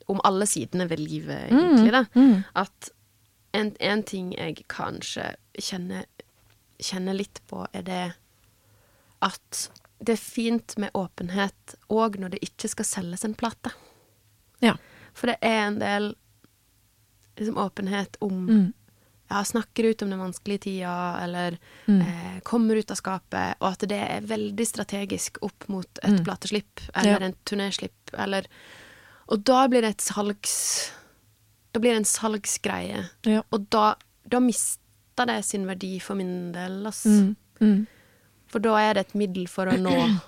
[0.08, 1.90] om alle sidene ved livet, egentlig.
[1.92, 2.04] da.
[2.16, 2.44] Mm.
[2.56, 2.90] At
[3.58, 6.06] en, en ting jeg kanskje kjenner,
[6.78, 8.02] kjenner litt på, er det
[9.26, 9.64] at
[9.98, 13.72] det er fint med åpenhet òg når det ikke skal selges en plate.
[14.62, 14.76] Ja.
[15.18, 16.12] For det er en del
[17.38, 18.72] liksom, åpenhet om Mm.
[19.30, 22.00] ja, snakker ut om den vanskelige tida, eller Mm.
[22.00, 26.24] eh, kommer ut av skapet, og at det er veldig strategisk opp mot et Mm.
[26.24, 27.26] plateslipp, eller Ja.
[27.26, 28.46] en turnéslipp, eller
[29.30, 30.90] Og da blir det et salgs...
[31.72, 33.04] Da blir det en salgsgreie.
[33.28, 33.42] Ja.
[33.52, 33.94] Og da,
[34.28, 37.04] da mister det sin verdi for min del, ass.
[37.06, 37.36] Mm.
[37.60, 37.86] Mm.
[38.48, 39.92] For da er det et middel for å nå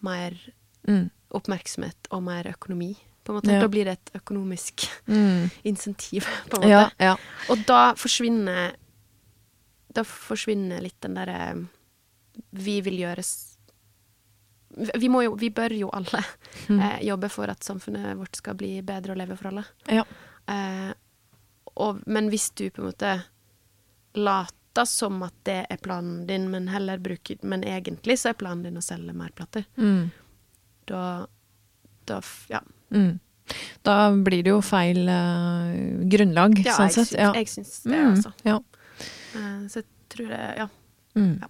[0.00, 0.36] mer
[0.88, 1.10] Mm.
[1.34, 2.94] oppmerksomhet og mer økonomi.
[3.28, 3.58] Ja.
[3.60, 5.50] Da blir det et økonomisk Mm.
[5.68, 6.68] insentiv, på en måte.
[6.70, 7.16] Ja, ja.
[7.50, 8.74] Og da forsvinner
[9.94, 11.66] Da forsvinner litt den derre
[12.52, 13.47] Vi vil gjøre s-
[14.98, 16.22] Vi må jo Vi bør jo alle
[16.68, 16.80] Mm.
[16.80, 19.64] eh, jobbe for at samfunnet vårt skal bli bedre å leve for alle.
[19.88, 20.04] ja.
[20.48, 20.92] Eh,
[21.76, 23.22] og, men hvis du på en måte
[24.18, 28.62] later som at det er planen din, men heller bruker Men egentlig så er planen
[28.64, 30.10] din å selge mer plater, Mm.
[30.86, 31.26] da,
[32.06, 32.60] da Ja.
[32.92, 33.20] Mm.
[33.82, 37.08] Da blir det jo feil eh, grunnlag, ja sånn jeg, sett.
[37.08, 37.32] syns, Ja.
[37.32, 38.32] jeg syns det, altså.
[38.44, 38.58] ja.
[39.34, 40.68] Eh, så jeg tror det Ja.
[41.18, 41.38] Mm.
[41.42, 41.48] Ja.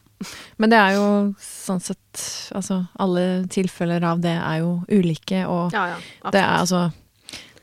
[0.59, 1.05] Men det er jo
[1.39, 2.23] sånn sett
[2.57, 6.33] Altså, alle tilfeller av det er jo ulike, og Ja, ja.
[6.35, 6.81] det er altså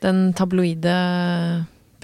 [0.00, 0.94] Den tabloide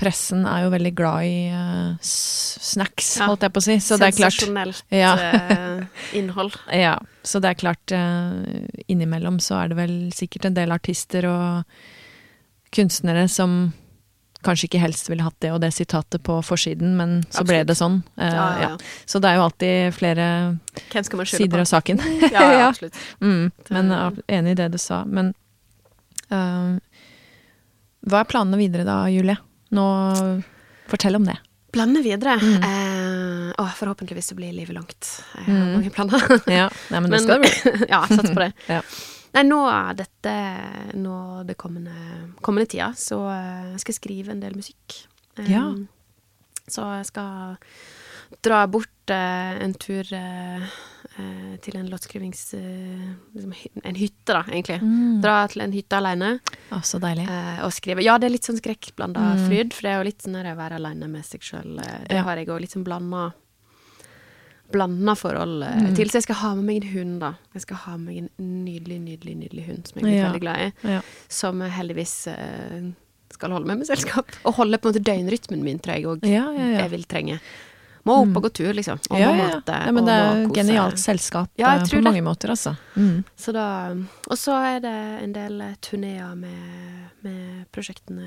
[0.03, 3.77] pressen er jo veldig glad i uh, snacks, holdt jeg på å si.
[3.85, 5.13] Så det er klart Sensasjonelt Ja.
[5.15, 5.85] eh,
[6.19, 6.57] innhold.
[6.75, 8.43] Ja, så det er klart uh,
[8.91, 11.77] Innimellom så er det vel sikkert en del artister og
[12.75, 13.73] kunstnere som
[14.43, 17.77] kanskje ikke helst ville hatt det og det sitatet på forsiden, men så ble det
[17.79, 18.01] sånn.
[18.19, 18.71] Uh, Ja, ja, ja.
[19.07, 20.27] Så det er jo alltid flere
[21.27, 21.61] sider på?
[21.63, 22.03] av saken.
[22.33, 22.99] Ja, absolutt.
[23.21, 25.05] Mm, men er enig i det du sa.
[25.07, 25.33] Men
[26.33, 26.77] uh,
[28.09, 29.39] hva er planene videre da, Julie?
[29.73, 29.87] Nå
[30.91, 31.39] Fortell om det.
[31.73, 32.35] Planene videre.
[32.43, 32.65] Mm.
[32.67, 35.09] Eh, å, forhåpentligvis så blir livet langt.
[35.39, 35.71] Jeg har Mm.
[35.79, 36.25] mange planer.
[36.51, 37.87] Ja, Nei, men det skal det bli.
[37.95, 38.51] ja, sats på det.
[38.75, 38.83] Ja.
[39.33, 40.33] Nei, nå er dette
[41.01, 41.17] Nå
[41.49, 41.95] det kommende,
[42.45, 43.23] kommende tida, så
[43.73, 45.07] jeg skal skrive en del musikk.
[45.39, 45.67] Eh, Ja.
[46.69, 47.57] Så jeg skal
[48.43, 50.63] dra bort uh, en tur uh,
[51.19, 52.55] eh, til en låtskrivings...
[52.55, 53.53] eh, liksom,
[53.83, 54.79] en hytte, da, egentlig.
[54.81, 55.19] Mm.
[55.25, 56.31] Dra til en hytte aleine.
[56.71, 57.27] Oh, så deilig.
[57.29, 58.05] Eh, og skrive.
[58.07, 59.43] Ja, det er litt sånn skrekkblanda Mm.
[59.49, 61.77] fryd, for det er jo litt sånn å være aleine med seg sjøl.
[61.83, 62.23] Det Ja.
[62.23, 63.33] har jeg òg litt sånn blanda
[64.73, 65.95] Blanda forhold eh, Mm.
[65.97, 66.09] til.
[66.11, 67.35] Så jeg skal ha med meg en hund, da.
[67.55, 70.29] Jeg skal ha med meg en nydelig, nydelig nydelig hund som jeg er Ja.
[70.31, 70.73] veldig glad i.
[70.97, 71.01] Ja.
[71.29, 72.91] Som heldigvis eh,
[73.33, 74.27] skal holde med med selskap.
[74.47, 77.39] Og holde på en måte døgnrytmen min, tror jeg òg Ja, jeg vil trenge.
[78.05, 78.37] Må opp Mm.
[78.37, 78.99] og gå tur, liksom.
[79.13, 79.77] Og ja, må mate.
[79.87, 80.55] ja, men det er kose.
[80.59, 82.03] genialt selskap Ja, eh, på det.
[82.03, 82.77] mange måter, altså.
[82.97, 83.25] Mm.
[83.39, 88.27] Så da, og så er det en del turneer med, med prosjektene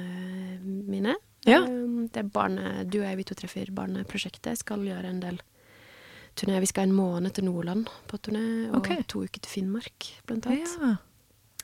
[0.64, 1.16] mine.
[1.46, 1.60] Ja.
[1.66, 5.42] Det barne, Du og jeg, vi to treffer barneprosjektet, skal gjøre en del
[6.40, 6.64] turneer.
[6.64, 9.04] Vi skal en måned til Nordland på turné, og okay.
[9.08, 10.78] to uker til Finnmark, blant annet.
[10.82, 10.96] Ja.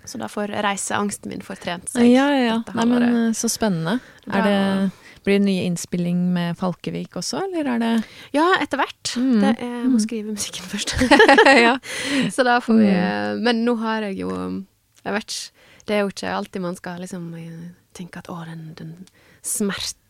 [0.05, 2.07] Så da får reiseangsten min fortrent seg.
[2.09, 2.57] ja, ja, ja.
[2.73, 3.99] Nei, men eh, så spennende.
[4.31, 7.91] Er det, blir det ny innspilling med Falkevik også, eller er det
[8.33, 9.13] Ja, etter hvert.
[9.13, 9.35] Mm.
[9.43, 10.95] Det jeg må skrive musikken først.
[11.65, 11.75] Ja.
[12.35, 13.43] Så da får vi Mm.
[13.45, 14.31] Men nå har jeg jo
[15.05, 15.67] Jeg vet ikke.
[15.87, 18.91] Det er jo ikke alltid man skal liksom eh, tenke at å, den, den
[19.41, 20.00] smerte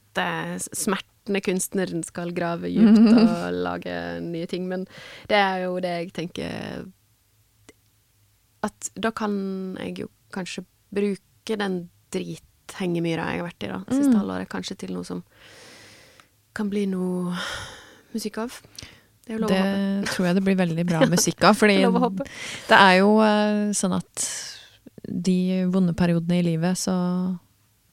[0.73, 3.95] smertende kunstneren skal grave dypt og lage
[4.25, 4.67] nye ting.
[4.67, 4.87] Men
[5.29, 6.85] det er jo det jeg tenker
[8.63, 14.11] At da kan jeg jo kanskje bruke den drithengemyra jeg har vært i da, siste
[14.13, 14.19] Mm.
[14.21, 15.23] halvåret, kanskje til noe som
[16.53, 17.33] kan bli noe
[18.13, 18.61] musikk av.
[19.25, 21.55] Det Det tror jeg det blir veldig bra musikk av.
[21.55, 22.27] Fordi Det
[22.67, 24.27] det er jo eh, sånn at
[25.07, 27.37] de vonde periodene i livet, så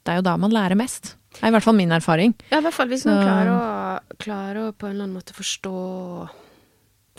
[0.03, 1.15] Det er jo da man lærer mest.
[1.33, 2.33] Det er i hvert fall min erfaring.
[2.49, 5.35] Ja, i hvert fall hvis man klarer å, klarer å på en eller annen måte
[5.37, 5.73] forstå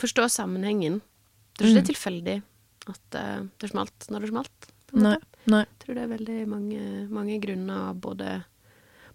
[0.01, 0.95] Forstå sammenhengen.
[0.99, 2.35] Jeg tror ikke det er tilfeldig
[2.89, 4.69] at eh, det smalt når det smalt.
[4.97, 5.15] Nei.
[5.45, 5.59] Nei.
[5.61, 6.81] Jeg tror det er veldig mange,
[7.13, 8.31] mange grunner, både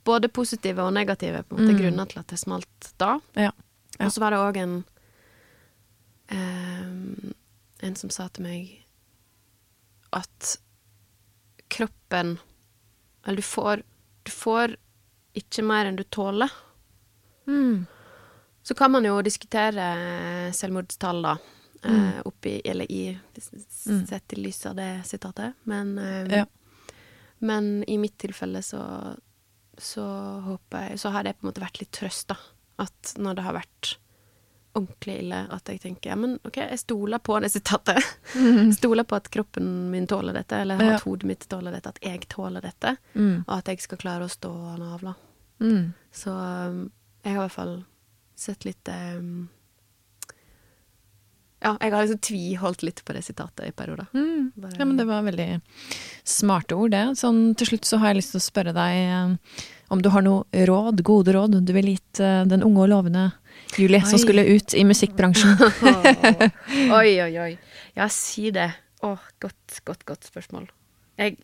[0.06, 1.80] både positive og negative på en måte, Mm.
[1.82, 3.16] grunner til at det smalt da.
[3.34, 3.50] Ja.
[3.98, 4.06] Ja.
[4.06, 4.76] Og så var det òg en
[6.30, 7.32] ehm,
[7.82, 8.70] En som sa til meg
[10.16, 10.56] at
[11.72, 12.36] kroppen
[13.26, 13.82] Eller du får
[14.24, 14.76] Du får
[15.36, 16.50] ikke mer enn du tåler.
[17.46, 17.86] Mm.
[18.66, 19.84] Så kan man jo diskutere
[20.56, 21.36] selvmordstall, da.
[21.86, 22.22] Mm.
[22.26, 23.18] oppi, eller i
[23.86, 24.06] Mm.
[24.08, 25.52] Sett i lys av det sitatet.
[25.64, 26.46] Men, eh, Ja.
[27.38, 29.16] men i mitt tilfelle så
[29.78, 30.02] så
[30.42, 32.36] håper jeg Så har det på en måte vært litt trøst, da.
[32.78, 33.96] At når det har vært
[34.74, 38.02] ordentlig ille, at jeg tenker ja, men OK, jeg stoler på det sitatet.
[38.78, 40.94] Stoler på at kroppen min tåler dette, eller Ja.
[40.96, 42.96] at hodet mitt tåler dette, at jeg tåler dette.
[43.14, 43.44] Mm.
[43.46, 45.14] Og at jeg skal klare å stå og navle.
[45.60, 45.92] Mm.
[46.12, 46.80] Så um,
[47.22, 47.76] jeg har i hvert fall
[48.36, 49.46] sett litt um,
[51.64, 54.06] Ja, jeg har liksom tviholdt litt på det sitatet i perioder.
[54.12, 54.52] Mm.
[54.76, 55.48] Ja, men det var veldig
[56.22, 57.06] smarte ord, det.
[57.18, 60.24] Sånn til slutt så har jeg lyst til å spørre deg eh, om du har
[60.26, 63.30] noe råd, gode råd, du ville gitt eh, den unge og lovende
[63.76, 65.56] Julie som skulle ut i musikkbransjen.
[67.00, 67.52] oi, oi, oi.
[67.96, 68.68] Ja, si det.
[69.04, 70.68] Å, godt, godt, godt spørsmål.
[71.16, 71.38] Jeg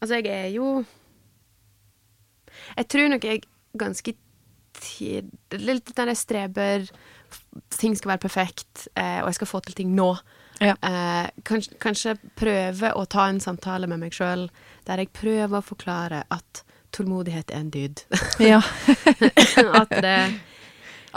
[0.00, 0.78] Altså, jeg er jo
[2.76, 3.44] Jeg tror nok jeg
[3.78, 4.14] ganske
[4.80, 6.86] tid Litt den jeg streber
[7.74, 10.08] Ting skal være perfekt, eh, og jeg skal få til ting nå.
[10.58, 10.74] Ja.
[10.74, 14.48] Eh, kanskje, kanskje prøve å ta en samtale med meg sjøl
[14.88, 18.02] der jeg prøver å forklare at tålmodighet er en dyd.
[18.42, 18.58] ja.
[19.80, 20.16] at det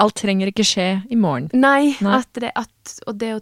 [0.01, 1.49] Alt trenger ikke skje i morgen.
[1.53, 2.19] Nei, Nei.
[2.19, 3.41] At det, at, og det å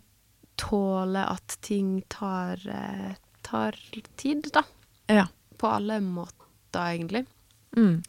[0.60, 3.14] tåle at ting tar, eh,
[3.46, 3.78] tar
[4.20, 4.66] tid, da.
[5.12, 5.28] Ja.
[5.58, 7.24] På alle måter, egentlig.
[7.78, 8.02] Mm.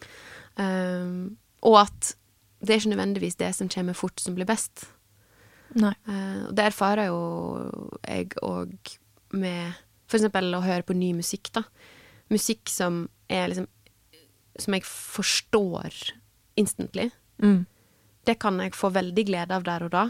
[0.57, 2.15] Um, og at
[2.63, 4.87] det er ikke nødvendigvis det som kommer fort, som blir best.
[5.79, 5.95] Nei.
[6.07, 7.21] Uh, og det erfarer jo
[8.07, 8.97] jeg òg
[9.33, 9.73] med
[10.13, 11.65] eksempel å høre på ny musikk, da.
[12.33, 13.69] Musikk som er liksom
[14.61, 15.95] Som jeg forstår
[16.61, 17.07] instantly.
[17.41, 17.65] Mm.
[18.27, 20.03] Det kan jeg få veldig glede av der og da,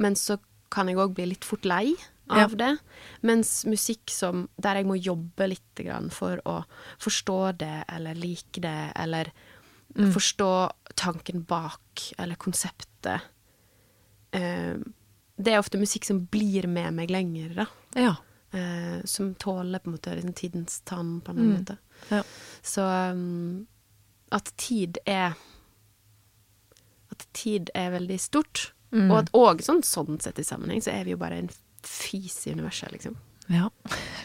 [0.00, 0.38] men så
[0.72, 1.92] kan jeg òg bli litt fort lei
[2.30, 2.76] av det.
[3.22, 6.64] Mens musikk som, der jeg må jobbe litt grann for å
[7.00, 9.32] forstå det, eller like det, eller
[10.14, 10.50] forstå
[10.94, 13.20] tanken bak, eller konseptet
[14.36, 14.76] eh,
[15.36, 17.66] Det er ofte musikk som blir med meg lenger, da.
[17.94, 18.14] Ja.
[18.52, 21.52] Eh, som tåler på en måte liksom, tidens tann, på en Mm.
[21.58, 21.76] måte.
[22.10, 22.22] Ja.
[22.62, 23.66] Så um,
[24.30, 25.34] at tid er
[27.10, 28.72] At tid er veldig stort.
[28.92, 29.10] Mm.
[29.10, 31.48] Og at òg sånn, sånn sett i sammenheng, så er vi jo bare en
[31.86, 33.16] fis i universet, liksom.
[33.48, 33.68] ja.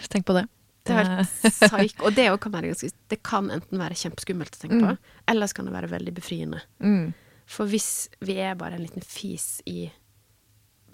[0.10, 0.48] Tenk på det.
[0.84, 1.30] Det er helt
[1.62, 2.02] psyk.
[2.04, 4.98] Og det, kan være ganske, det kan enten være kjempeskummelt å tenke på,
[5.32, 6.60] eller så kan det være veldig befriende.
[6.84, 7.14] Mm.
[7.48, 9.90] For hvis vi er bare en liten fis i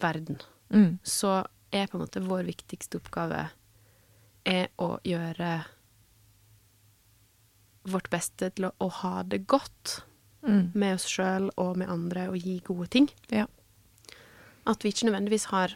[0.02, 0.40] verden,
[0.70, 1.00] Mm.
[1.04, 1.40] så
[1.74, 3.48] er på en måte vår viktigste oppgave
[4.46, 5.64] er å gjøre
[7.90, 10.04] vårt beste til å, å ha det godt
[10.40, 10.72] Mm.
[10.74, 13.10] med oss sjøl og med andre og gi gode ting.
[13.28, 13.44] Ja.
[14.66, 15.74] At vi ikke nødvendigvis har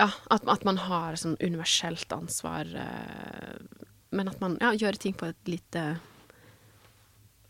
[0.00, 3.84] Ja, at, at man har sånn universelt ansvar, uh,
[4.16, 5.82] men at man ja, gjør ting på et lite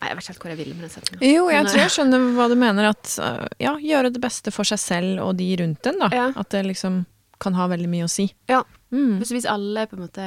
[0.00, 1.24] Nei, jeg vet ikke helt hvor jeg vil med den setningen.
[1.28, 2.86] Jo, jeg Men, tror jeg skjønner hva du mener.
[2.88, 6.08] At uh, ja, gjøre det beste for seg selv og de rundt en, da.
[6.16, 6.28] Ja.
[6.40, 7.02] At det liksom
[7.40, 8.24] kan ha veldig mye å si.
[8.48, 8.62] Ja.
[8.94, 9.18] Mm.
[9.20, 10.24] Hvis, hvis alle på en måte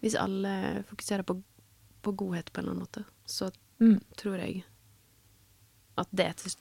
[0.00, 1.36] Hvis alle fokuserer på,
[2.02, 3.98] på godhet på en eller annen måte, så Mm.
[4.16, 4.62] tror jeg
[6.00, 6.54] at det til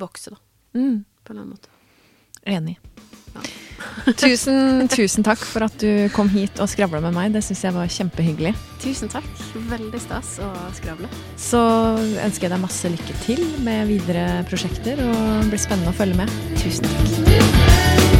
[0.00, 0.38] vokser, da.
[0.80, 1.02] Mm.
[1.22, 1.68] På en eller annen måte.
[2.48, 2.78] Enig.
[3.34, 3.42] Ja.
[4.16, 7.32] Tusen, tusen takk for at du kom hit og skravla med meg.
[7.34, 8.54] Det syns jeg var kjempehyggelig.
[8.82, 9.28] Tusen takk.
[9.70, 11.10] Veldig stas å skravle.
[11.40, 11.60] Så
[11.98, 16.22] ønsker jeg deg masse lykke til med videre prosjekter, og det blir spennende å følge
[16.22, 16.36] med.
[16.62, 18.15] Tusen takk.